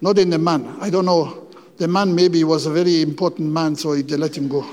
[0.00, 0.76] not in the man.
[0.80, 1.48] I don't know.
[1.78, 4.66] The man maybe was a very important man, so they let him go.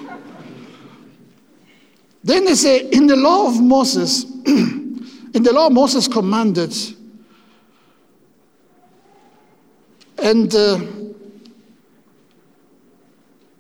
[2.23, 6.73] Then they say, in the law of Moses, in the law Moses commanded,
[10.17, 10.79] and uh,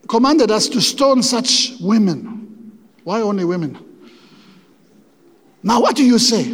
[0.07, 2.79] commanded us to stone such women.
[3.03, 3.77] Why only women?
[5.63, 6.53] Now, what do you say?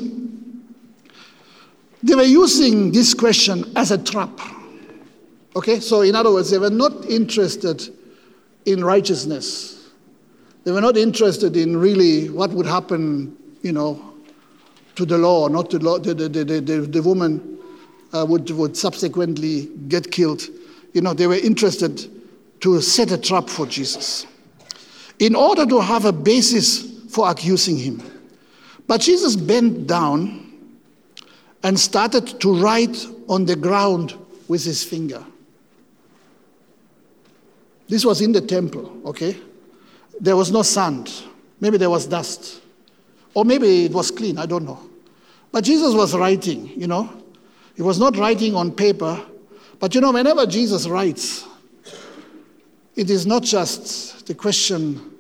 [2.02, 4.40] They were using this question as a trap.
[5.56, 7.90] Okay, so in other words, they were not interested
[8.66, 9.80] in righteousness
[10.64, 14.14] they were not interested in really what would happen, you know,
[14.96, 15.98] to the law, not to law.
[15.98, 17.58] The, the, the, the, the woman
[18.14, 20.44] uh, would, would subsequently get killed.
[20.94, 22.08] You know, they were interested
[22.62, 24.26] to set a trap for Jesus
[25.20, 28.02] in order to have a basis for accusing him.
[28.90, 30.52] But Jesus bent down
[31.62, 34.16] and started to write on the ground
[34.48, 35.24] with his finger.
[37.88, 39.38] This was in the temple, okay?
[40.20, 41.14] There was no sand.
[41.60, 42.64] Maybe there was dust.
[43.36, 44.80] Or maybe it was clean, I don't know.
[45.52, 47.14] But Jesus was writing, you know.
[47.76, 49.24] He was not writing on paper.
[49.80, 51.46] But you know, whenever Jesus writes,
[52.96, 55.14] it is not just the question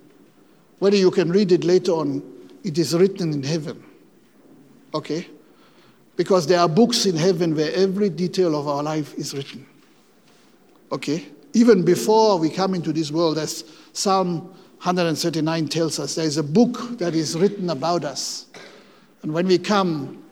[0.79, 3.83] whether you can read it later on, it is written in heaven.
[4.93, 5.27] Okay?
[6.15, 9.65] Because there are books in heaven where every detail of our life is written.
[10.91, 11.25] Okay?
[11.53, 14.41] Even before we come into this world, as Psalm
[14.81, 18.47] 139 tells us there is a book that is written about us.
[19.21, 20.23] And when we come,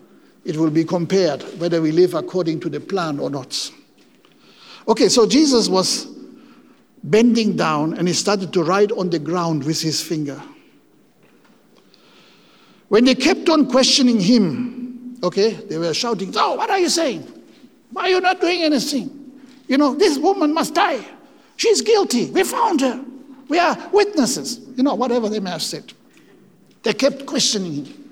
[0.45, 3.71] it will be compared whether we live according to the plan or not.
[4.87, 6.07] Okay, so Jesus was
[7.03, 10.41] bending down and he started to write on the ground with his finger.
[12.89, 17.27] When they kept on questioning him, okay, they were shouting, Oh, what are you saying?
[17.91, 19.41] Why are you not doing anything?
[19.67, 21.05] You know, this woman must die.
[21.57, 22.31] She's guilty.
[22.31, 23.03] We found her.
[23.49, 25.91] We are witnesses, you know, whatever they may have said.
[26.83, 28.03] They kept questioning him.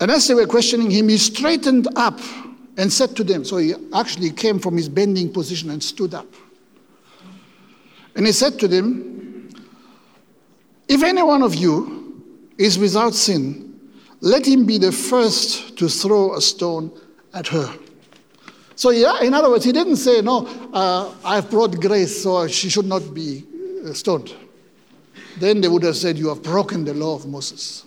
[0.00, 2.18] And as they were questioning him, he straightened up
[2.76, 6.26] and said to them, so he actually came from his bending position and stood up.
[8.14, 9.48] And he said to them,
[10.88, 12.22] If any one of you
[12.58, 13.66] is without sin,
[14.20, 16.90] let him be the first to throw a stone
[17.32, 17.72] at her.
[18.76, 22.68] So, yeah, in other words, he didn't say, No, uh, I've brought grace, so she
[22.68, 23.44] should not be
[23.86, 24.34] uh, stoned.
[25.38, 27.84] Then they would have said, You have broken the law of Moses.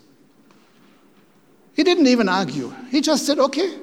[1.75, 2.71] He didn't even argue.
[2.89, 3.77] He just said, okay.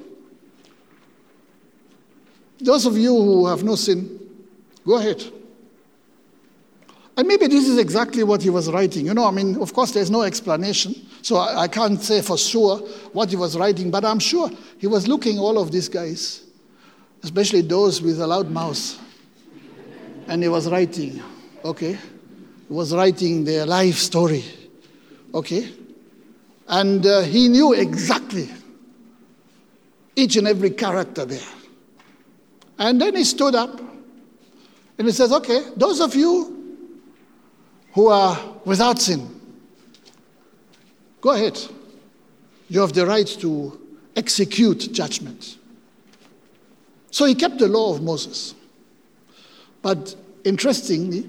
[2.60, 4.20] Those of you who have no sin,
[4.86, 5.24] go ahead.
[7.20, 9.04] And maybe this is exactly what he was writing.
[9.04, 12.38] You know, I mean, of course, there's no explanation, so I, I, can't say for
[12.38, 12.78] sure
[13.12, 16.44] what he was writing, but I'm sure he was looking all of these guys,
[17.22, 18.98] especially those with a loud mouth,
[20.28, 21.22] and he was writing,
[21.62, 21.92] okay?
[21.92, 24.42] He was writing their life story,
[25.34, 25.70] okay?
[26.68, 28.48] And uh, he knew exactly
[30.16, 31.52] each and every character there.
[32.78, 36.59] And then he stood up and he says, Okay, those of you
[37.92, 39.28] who are without sin,
[41.20, 41.58] go ahead.
[42.68, 43.80] You have the right to
[44.14, 45.58] execute judgment.
[47.10, 48.54] So he kept the law of Moses.
[49.82, 50.14] But
[50.44, 51.28] interestingly,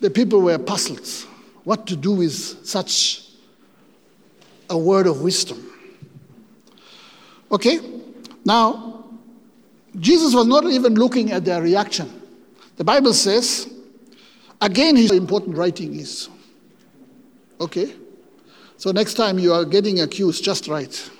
[0.00, 1.06] the people were puzzled
[1.64, 2.32] what to do with
[2.66, 3.26] such
[4.70, 5.70] a word of wisdom.
[7.52, 7.80] Okay?
[8.44, 9.04] Now,
[9.98, 12.19] Jesus was not even looking at their reaction.
[12.80, 13.70] The Bible says,
[14.58, 16.30] again, his important writing is.
[17.60, 17.94] Okay?
[18.78, 21.10] So next time you are getting accused, just write.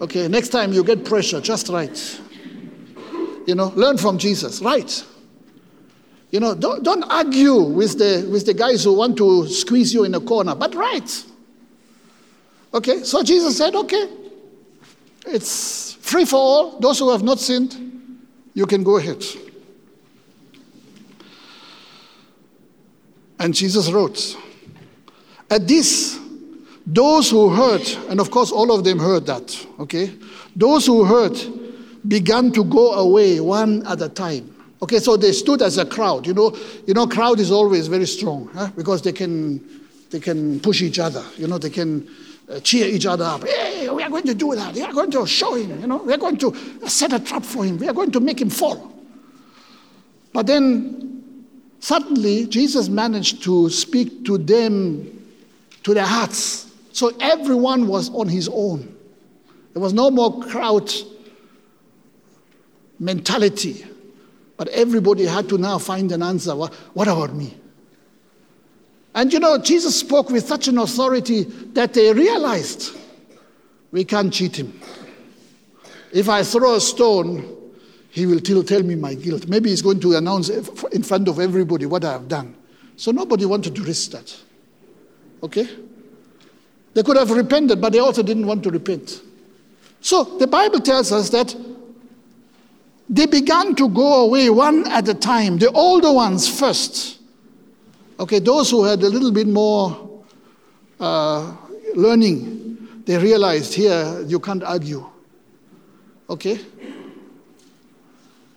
[0.00, 2.20] Okay, next time you get pressure, just write.
[3.46, 5.04] You know, learn from Jesus, write.
[6.32, 10.02] You know, don't, don't argue with the, with the guys who want to squeeze you
[10.02, 11.24] in a corner, but write.
[12.74, 14.08] Okay, so Jesus said, okay,
[15.24, 16.80] it's free for all.
[16.80, 17.76] Those who have not sinned,
[18.54, 19.22] you can go ahead.
[23.38, 24.36] And Jesus wrote,
[25.50, 26.18] At this,
[26.86, 30.12] those who heard, and of course all of them heard that, okay?
[30.56, 31.36] Those who heard
[32.06, 36.26] began to go away one at a time Okay, so they stood as a crowd.
[36.26, 38.70] You know, you know, crowd is always very strong huh?
[38.76, 39.58] because they can,
[40.10, 41.24] they can push each other.
[41.36, 42.08] You know, they can
[42.48, 43.44] uh, cheer each other up.
[43.46, 44.74] Hey, we are going to do that.
[44.74, 45.80] We are going to show him.
[45.80, 46.54] You know, we are going to
[46.88, 47.78] set a trap for him.
[47.78, 48.94] We are going to make him fall.
[50.32, 51.07] But then,
[51.80, 55.26] suddenly, Jesus managed to speak to them,
[55.82, 56.70] to their hearts.
[56.92, 58.94] So everyone was on his own.
[59.72, 60.92] There was no more crowd
[62.98, 63.84] mentality.
[64.56, 66.54] But everybody had to now find an answer.
[66.54, 67.56] What, about me?
[69.14, 72.96] And you know, Jesus spoke with such an authority that they realized
[73.92, 74.78] we can't cheat him.
[76.12, 77.57] If I throw a stone,
[78.18, 79.48] he will still tell me my guilt.
[79.48, 82.54] Maybe he's going to announce in front of everybody what I have done.
[82.96, 84.36] So nobody wanted to risk that.
[85.42, 85.68] Okay?
[86.94, 89.22] They could have repented, but they also didn't want to repent.
[90.00, 91.54] So the Bible tells us that
[93.08, 97.18] they began to go away one at a time, the older ones first.
[98.20, 100.24] Okay, those who had a little bit more
[100.98, 101.56] uh,
[101.94, 105.08] learning, they realized here you can't argue.
[106.28, 106.58] Okay?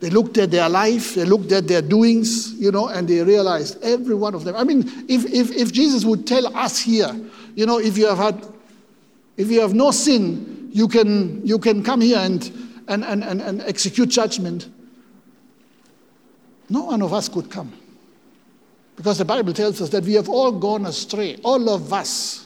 [0.02, 3.82] They looked at their life, they looked at their doings, you know, and they realized
[3.82, 4.56] every one of them.
[4.56, 7.16] I mean, if, if, if Jesus would tell us here,
[7.56, 8.46] you know, if you have had,
[9.38, 12.52] if you have no sin, you can, you can come here and
[12.92, 14.68] and, and, and, and execute judgment,
[16.70, 17.72] no one of us could come.
[18.98, 22.46] Because the Bible tells us that we have all gone astray, all of us.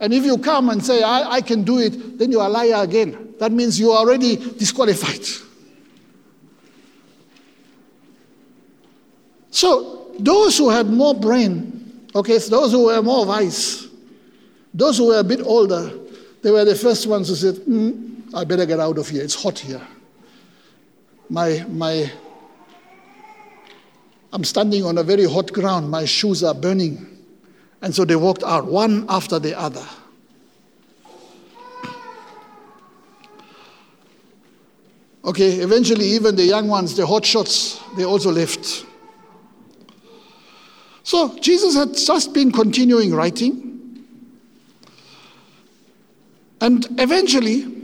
[0.00, 2.50] And if you come and say, I, I can do it, then you are a
[2.50, 3.34] liar again.
[3.38, 5.26] That means you are already disqualified.
[9.50, 13.88] So, those who had more brain, okay, those who were more wise,
[14.72, 15.90] those who were a bit older,
[16.42, 19.22] they were the first ones who said, mm, I better get out of here.
[19.22, 19.86] It's hot here.
[21.28, 22.10] My, my,
[24.32, 25.90] I'm standing on a very hot ground.
[25.90, 27.06] My shoes are burning.
[27.82, 29.84] And so they walked out, one after the other.
[35.24, 38.86] Okay, eventually, even the young ones, the hot shots, they also left.
[41.02, 43.66] So Jesus had just been continuing writing.
[46.60, 47.80] And eventually,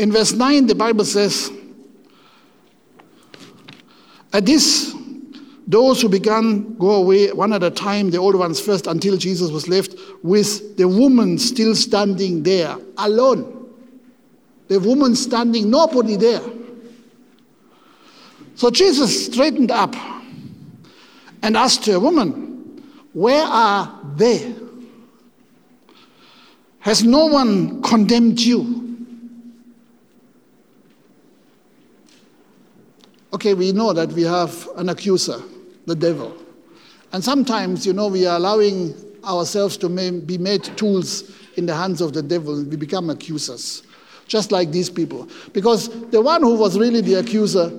[0.00, 1.52] In verse 9, the Bible says,
[4.32, 4.94] At this,
[5.66, 9.50] those who began go away one at a time, the older ones first, until Jesus
[9.50, 13.70] was left with the woman still standing there, alone.
[14.68, 16.40] The woman standing, nobody there.
[18.60, 19.96] So Jesus straightened up
[21.42, 22.82] and asked her, Woman,
[23.14, 24.54] where are they?
[26.80, 28.98] Has no one condemned you?
[33.32, 35.40] Okay, we know that we have an accuser,
[35.86, 36.36] the devil.
[37.14, 38.94] And sometimes, you know, we are allowing
[39.24, 39.88] ourselves to
[40.20, 42.62] be made tools in the hands of the devil.
[42.62, 43.84] We become accusers,
[44.26, 45.30] just like these people.
[45.54, 47.70] Because the one who was really the accuser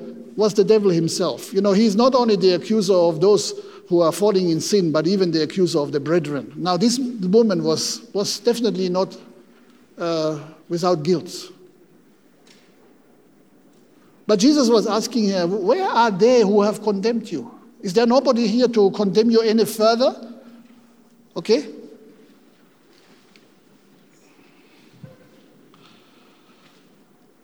[0.41, 1.53] was the devil himself.
[1.53, 3.53] You know, he's not only the accuser of those
[3.87, 6.51] who are falling in sin, but even the accuser of the brethren.
[6.55, 9.15] Now, this woman was, was definitely not
[9.99, 11.31] uh, without guilt.
[14.25, 17.53] But Jesus was asking her, Where are they who have condemned you?
[17.81, 20.39] Is there nobody here to condemn you any further?
[21.37, 21.67] Okay?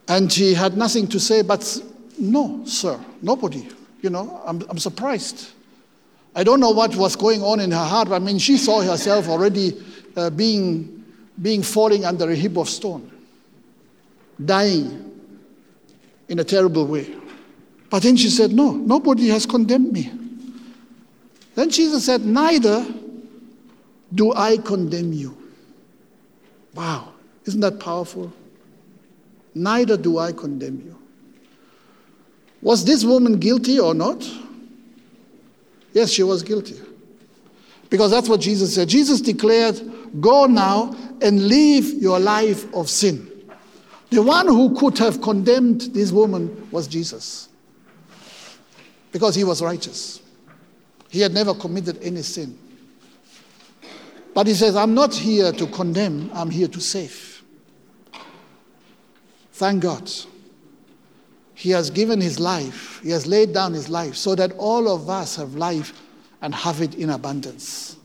[0.08, 1.80] And she had nothing to say, but
[2.18, 3.68] no, sir, nobody.
[4.02, 5.50] You know, I'm, I'm surprised.
[6.36, 8.10] I don't know what was going on in her heart.
[8.10, 9.82] I mean, she saw herself already
[10.16, 11.04] uh, being,
[11.42, 13.12] being falling under a heap of stone,
[14.44, 15.04] dying
[16.28, 17.16] in a terrible way.
[17.90, 20.12] But then she said, No, nobody has condemned me.
[21.56, 22.86] Then Jesus said, Neither
[24.14, 25.38] do I condemn you.
[26.76, 27.14] Wow,
[27.46, 28.32] isn't that powerful?
[29.56, 30.96] Neither do I condemn you.
[32.62, 34.28] Was this woman guilty or not?
[35.94, 36.76] Yes, she was guilty.
[37.90, 38.90] Because that's what Jesus said.
[38.90, 39.80] Jesus declared,
[40.20, 43.32] Go now and live your life of sin.
[44.10, 47.50] The one who could have condemned this woman was Jesus.
[49.12, 50.22] Because he was righteous.
[51.10, 52.58] He had never committed any sin.
[54.34, 57.44] But he says, I'm not here to condemn, I'm here to save.
[59.54, 60.12] Thank God.
[61.58, 65.10] He has given his life, he has laid down his life so that all of
[65.10, 65.92] us have life
[66.40, 67.98] and have it in abundance.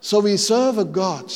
[0.00, 1.32] So we serve a God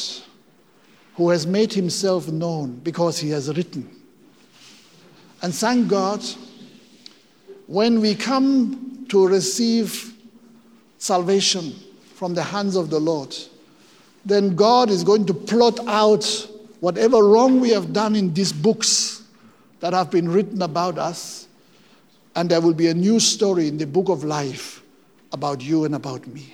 [1.14, 3.88] who has made himself known because he has written.
[5.40, 6.22] And thank God
[7.68, 10.12] when we come to receive
[10.98, 11.74] salvation
[12.16, 13.34] from the hands of the Lord,
[14.26, 19.22] then God is going to plot out whatever wrong we have done in these books
[19.80, 21.48] that have been written about us,
[22.36, 24.82] and there will be a new story in the book of life
[25.32, 26.52] about you and about me.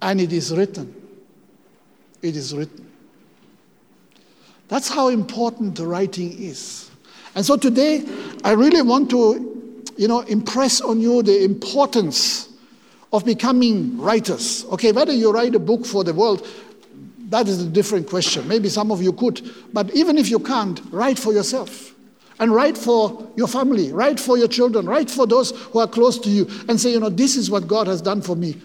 [0.00, 0.94] And it is written.
[2.22, 2.90] It is written.
[4.68, 6.90] That's how important the writing is.
[7.34, 8.04] And so today,
[8.44, 9.52] I really want to
[9.96, 12.48] you know, impress on you the importance
[13.12, 14.64] of becoming writers.
[14.72, 16.46] Okay, whether you write a book for the world,
[17.32, 18.46] that is a different question.
[18.46, 19.40] Maybe some of you could,
[19.72, 21.94] but even if you can't, write for yourself.
[22.38, 26.18] And write for your family, write for your children, write for those who are close
[26.18, 28.60] to you, and say, you know, this is what God has done for me.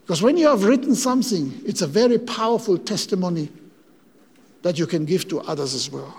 [0.00, 3.50] Because when you have written something, it's a very powerful testimony
[4.62, 6.14] that you can give to others as well.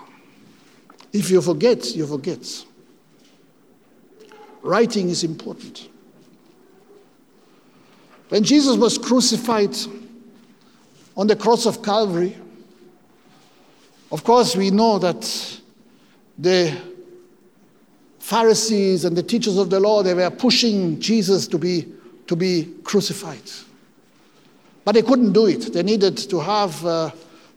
[1.12, 2.64] If you forget, you forget.
[4.62, 5.88] Writing is important.
[8.28, 9.76] When Jesus was crucified
[11.16, 12.36] on the cross of Calvary,
[14.10, 15.60] of course, we know that
[16.38, 16.76] the
[18.18, 21.92] Pharisees and the teachers of the law, they were pushing Jesus to be,
[22.26, 23.50] to be crucified.
[24.84, 25.72] But they couldn't do it.
[25.72, 27.10] They needed to have uh,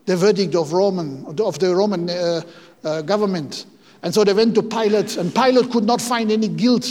[0.06, 2.42] the verdict of, Roman, of the Roman uh,
[2.84, 3.66] uh, government
[4.04, 6.88] and so they went to Pilate, and Pilate could not find any guilt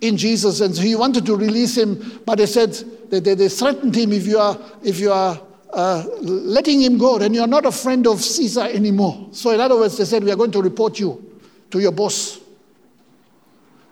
[0.00, 2.72] in Jesus, and so he wanted to release him, but they said,
[3.10, 5.40] they, they, they threatened him if you are, if you are
[5.74, 9.28] uh, letting him go, then you're not a friend of Caesar anymore.
[9.32, 11.40] So, in other words, they said, We are going to report you
[11.70, 12.40] to your boss.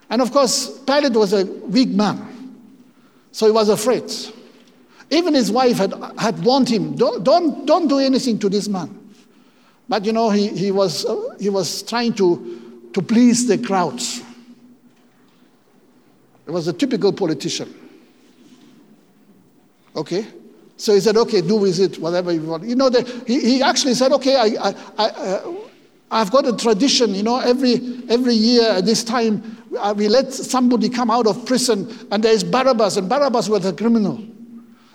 [0.09, 2.57] And of course, Pilate was a weak man,
[3.33, 4.05] so he was afraid.
[5.11, 8.99] Even his wife had, had warned him, don't, don't, don't do anything to this man.
[9.89, 14.23] But you know, he, he, was, uh, he was trying to, to please the crowds.
[16.45, 17.75] He was a typical politician.
[19.97, 20.27] Okay?
[20.83, 22.65] So he said, okay, do with it whatever you want.
[22.65, 25.55] You know, the, he, he actually said, okay, I, I, I, uh,
[26.11, 30.33] I've got a tradition, you know, every, every year at this time, uh, we let
[30.33, 34.27] somebody come out of prison, and there's Barabbas, and Barabbas was a criminal.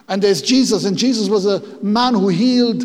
[0.09, 2.83] And there's Jesus, and Jesus was a man who healed,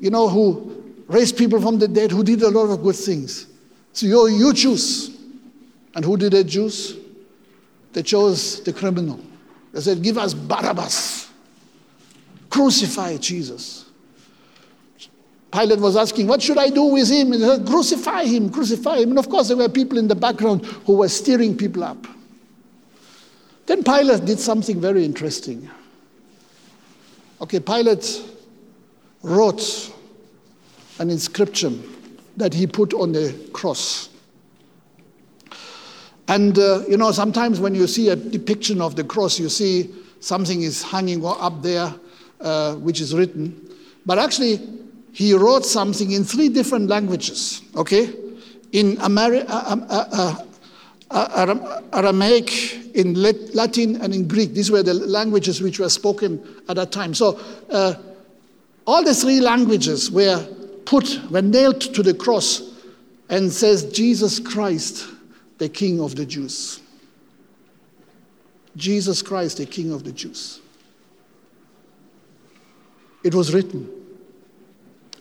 [0.00, 3.46] you know, who raised people from the dead, who did a lot of good things.
[3.92, 5.14] So you, you choose.
[5.94, 6.96] And who did they choose?
[7.92, 9.20] They chose the criminal.
[9.74, 11.27] They said, Give us Barabbas.
[12.50, 13.86] Crucify Jesus.
[15.50, 17.32] Pilate was asking, What should I do with him?
[17.32, 19.10] And said, Crucify him, crucify him.
[19.10, 22.06] And of course, there were people in the background who were stirring people up.
[23.66, 25.68] Then Pilate did something very interesting.
[27.40, 28.22] Okay, Pilate
[29.22, 29.92] wrote
[30.98, 31.82] an inscription
[32.36, 34.08] that he put on the cross.
[36.28, 39.94] And, uh, you know, sometimes when you see a depiction of the cross, you see
[40.20, 41.92] something is hanging up there,
[42.40, 43.68] uh, which is written.
[44.06, 44.60] But actually,
[45.12, 48.12] he wrote something in three different languages, okay?
[48.72, 50.44] In Ameri- uh, um, uh,
[51.10, 54.54] uh, Aramaic, in Latin, and in Greek.
[54.54, 57.14] These were the languages which were spoken at that time.
[57.14, 57.40] So,
[57.70, 57.94] uh,
[58.86, 60.46] all the three languages were
[60.84, 62.62] put, were nailed to the cross
[63.28, 65.06] and says, Jesus Christ,
[65.58, 66.80] the King of the Jews.
[68.76, 70.60] Jesus Christ, the King of the Jews.
[73.24, 73.88] It was written.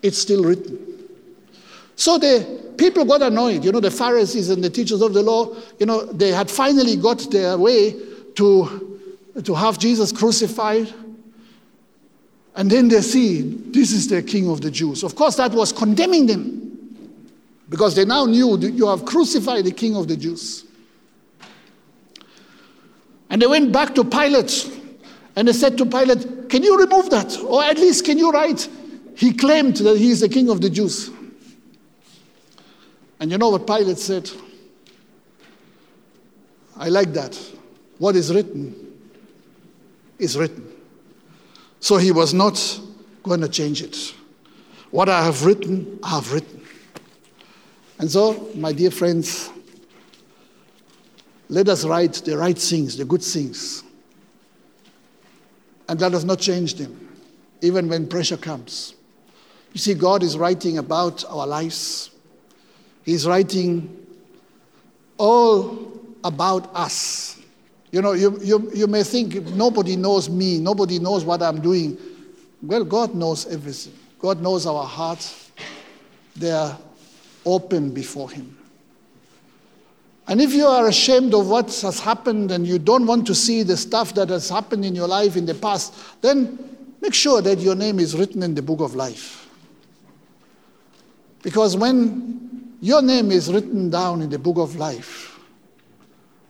[0.01, 0.77] It's still written.
[1.95, 3.65] So the people got annoyed.
[3.65, 6.95] You know, the Pharisees and the teachers of the law, you know, they had finally
[6.95, 7.95] got their way
[8.35, 9.01] to,
[9.43, 10.93] to have Jesus crucified.
[12.55, 15.03] And then they see this is the king of the Jews.
[15.03, 16.67] Of course, that was condemning them
[17.69, 20.65] because they now knew that you have crucified the king of the Jews.
[23.29, 24.71] And they went back to Pilate
[25.37, 27.37] and he said to Pilate, Can you remove that?
[27.43, 28.67] Or at least can you write,
[29.15, 31.11] He claimed that he is the king of the Jews.
[33.19, 34.29] And you know what Pilate said?
[36.75, 37.39] I like that.
[37.99, 38.93] What is written
[40.17, 40.71] is written.
[41.81, 42.79] So he was not
[43.21, 44.15] going to change it.
[44.89, 46.63] What I have written, I have written.
[47.99, 49.51] And so, my dear friends,
[51.47, 53.83] let us write the right things, the good things.
[55.87, 57.15] And that us not change them,
[57.61, 58.95] even when pressure comes.
[59.73, 62.11] You see, God is writing about our lives,
[63.03, 64.05] He's writing
[65.17, 65.91] all
[66.23, 67.39] about us.
[67.91, 71.97] You know, you, you, you may think nobody knows me, nobody knows what I'm doing.
[72.61, 73.93] Well, God knows everything.
[74.19, 75.51] God knows our hearts.
[76.35, 76.77] They are
[77.45, 78.56] open before Him.
[80.27, 83.63] And if you are ashamed of what has happened and you don't want to see
[83.63, 86.59] the stuff that has happened in your life in the past, then
[87.01, 89.47] make sure that your name is written in the book of life.
[91.43, 95.39] Because when your name is written down in the book of life,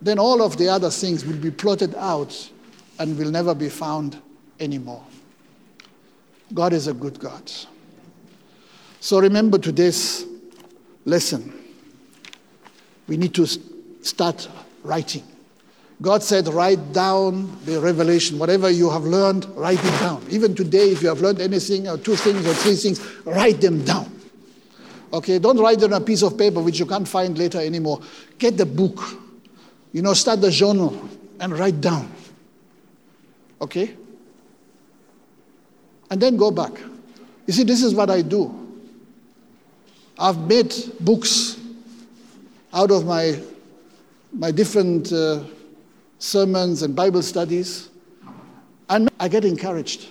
[0.01, 2.49] then all of the other things will be plotted out
[2.99, 4.19] and will never be found
[4.59, 5.03] anymore.
[6.53, 7.51] God is a good God.
[8.99, 10.25] So remember today's
[11.05, 11.56] lesson.
[13.07, 14.49] We need to start
[14.83, 15.23] writing.
[16.01, 18.37] God said, write down the revelation.
[18.37, 20.23] Whatever you have learned, write it down.
[20.29, 23.83] Even today, if you have learned anything, or two things, or three things, write them
[23.83, 24.11] down.
[25.11, 28.01] Okay, don't write it on a piece of paper which you can't find later anymore.
[28.37, 29.01] Get the book
[29.97, 31.09] you know, start the journal
[31.39, 32.11] and write down.
[33.59, 33.95] Okay?
[36.11, 36.73] And then go back.
[37.45, 38.53] You see, this is what I do.
[40.19, 41.56] I've made books
[42.77, 43.41] out of my,
[44.33, 45.43] my different uh,
[46.19, 47.89] sermons and Bible studies,
[48.87, 50.09] and I get encouraged.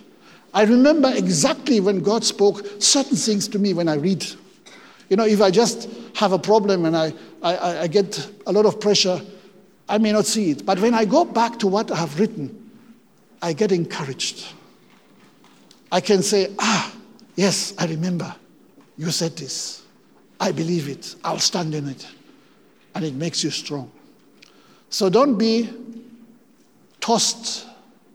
[0.52, 4.26] I remember exactly when God spoke certain things to me when I read.
[5.08, 8.66] You know, if I just have a problem and I, I, I get a lot
[8.66, 9.20] of pressure,
[9.88, 12.72] I may not see it, but when I go back to what I have written,
[13.42, 14.44] I get encouraged.
[15.92, 16.92] I can say, ah,
[17.36, 18.34] yes, I remember.
[18.96, 19.84] You said this.
[20.40, 21.14] I believe it.
[21.22, 22.04] I'll stand in it.
[22.96, 23.90] And it makes you strong.
[24.90, 25.70] So don't be
[27.00, 27.66] tossed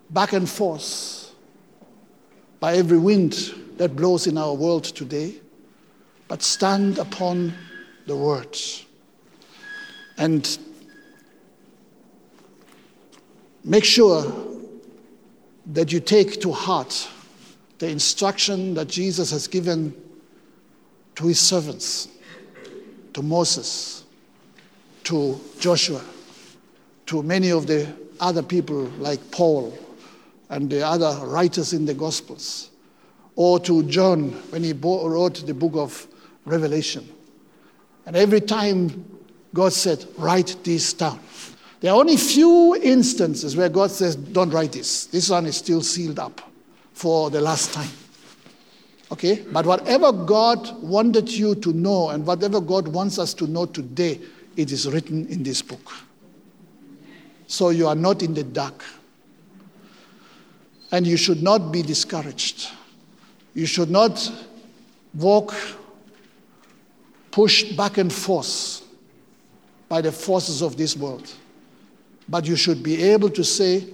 [0.09, 1.31] back and forth
[2.59, 5.35] by every wind that blows in our world today,
[6.27, 7.53] but stand upon
[8.07, 8.85] the words.
[10.17, 10.57] And
[13.63, 14.33] Make sure
[15.67, 17.07] that you take to heart
[17.77, 19.93] the instruction that Jesus has given
[21.15, 22.07] to his servants,
[23.13, 24.00] to Moses,
[25.05, 26.01] to Joshua,
[27.07, 27.87] to many of the
[28.19, 29.77] other people like Paul
[30.49, 32.69] and the other writers in the Gospels,
[33.35, 36.07] or to John when he wrote the book of
[36.45, 37.07] Revelation.
[38.05, 39.05] And every time
[39.53, 41.19] God said, Write this down.
[41.79, 45.05] There are only few instances where God says, Don't write this.
[45.07, 46.41] This one is still sealed up
[46.93, 47.89] for the last time.
[49.11, 49.43] Okay?
[49.51, 54.19] But whatever God wanted you to know and whatever God wants us to know today,
[54.55, 55.93] it is written in this book.
[57.47, 58.83] So you are not in the dark.
[60.91, 62.69] And you should not be discouraged.
[63.53, 64.31] You should not
[65.13, 65.53] walk
[67.31, 68.81] pushed back and forth
[69.89, 71.33] by the forces of this world.
[72.29, 73.85] But you should be able to say,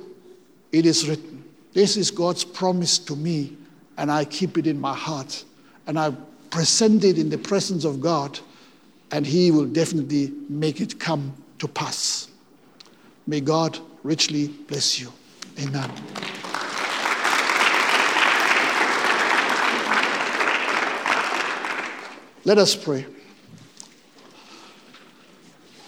[0.71, 1.43] It is written.
[1.73, 3.55] This is God's promise to me,
[3.97, 5.43] and I keep it in my heart.
[5.85, 6.11] And I
[6.49, 8.39] present it in the presence of God,
[9.11, 12.29] and He will definitely make it come to pass.
[13.25, 15.11] May God richly bless you.
[15.59, 15.91] Amen.
[22.45, 23.05] Let us pray.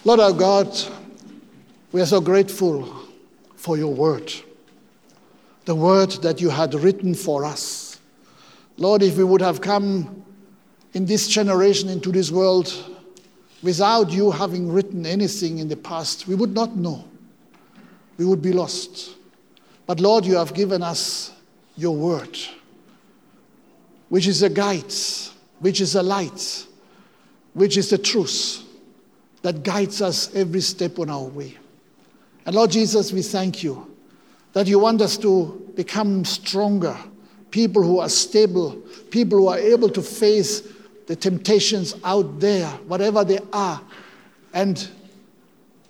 [0.04, 0.78] Lord our God,
[1.92, 3.08] we are so grateful
[3.56, 4.34] for your word,
[5.66, 8.00] the word that you had written for us.
[8.78, 10.26] Lord, if we would have come
[10.94, 12.74] in this generation into this world
[13.62, 17.06] without you having written anything in the past, we would not know.
[18.18, 19.16] We would be lost.
[19.86, 21.32] But Lord, you have given us
[21.76, 22.38] your word,
[24.10, 24.94] which is a guide,
[25.60, 26.66] which is a light,
[27.54, 28.64] which is the truth
[29.42, 31.58] that guides us every step on our way.
[32.46, 33.96] And Lord Jesus, we thank you
[34.54, 36.98] that you want us to become stronger,
[37.52, 38.72] people who are stable,
[39.12, 40.64] people who are able to face
[41.10, 43.82] the temptations out there, whatever they are,
[44.54, 44.88] and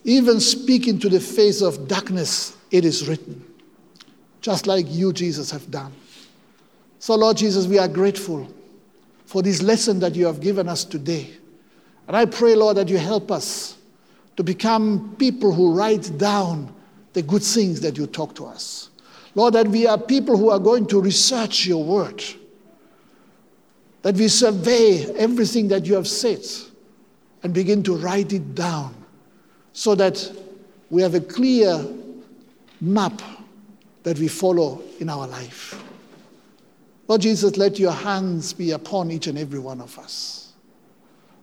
[0.05, 3.43] even speak into the face of darkness, it is written,
[4.39, 5.91] just like you, Jesus, have done.
[6.99, 8.47] So, Lord Jesus, we are grateful
[9.25, 11.29] for this lesson that you have given us today.
[12.07, 13.77] And I pray, Lord, that you help us
[14.37, 16.73] to become people who write down
[17.11, 18.89] the good things that you talk to us.
[19.35, 22.23] Lord, that we are people who are going to research your word,
[24.01, 26.45] that we survey everything that you have said
[27.43, 28.95] and begin to write it down
[29.73, 30.31] so that
[30.89, 31.85] we have a clear
[32.81, 33.21] map
[34.03, 35.83] that we follow in our life.
[37.07, 40.53] Lord Jesus, let your hands be upon each and every one of us.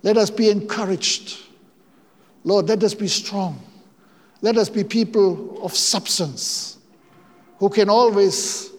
[0.03, 1.39] Let us be encouraged.
[2.45, 3.61] Lord, let us be strong.
[4.41, 6.79] Let us be people of substance
[7.59, 8.71] who can always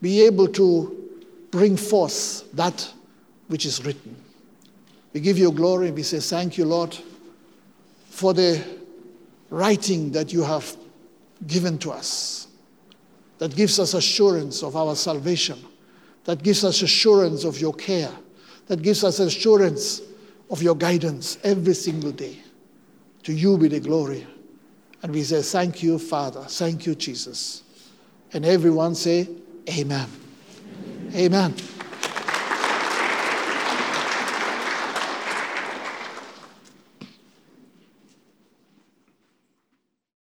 [0.00, 1.10] be able to
[1.50, 2.92] bring forth that
[3.48, 4.16] which is written.
[5.12, 5.90] We give you glory.
[5.90, 6.96] We say, Thank you, Lord,
[8.10, 8.62] for the
[9.50, 10.76] writing that you have
[11.46, 12.48] given to us,
[13.38, 15.58] that gives us assurance of our salvation,
[16.24, 18.12] that gives us assurance of your care,
[18.66, 20.02] that gives us assurance
[20.50, 22.38] of your guidance every single day.
[23.24, 24.26] To you be the glory.
[25.02, 26.42] And we say, Thank you, Father.
[26.42, 27.62] Thank you, Jesus.
[28.32, 29.28] And everyone say,
[29.68, 30.08] Amen.
[31.14, 31.14] Amen.
[31.14, 31.77] Amen.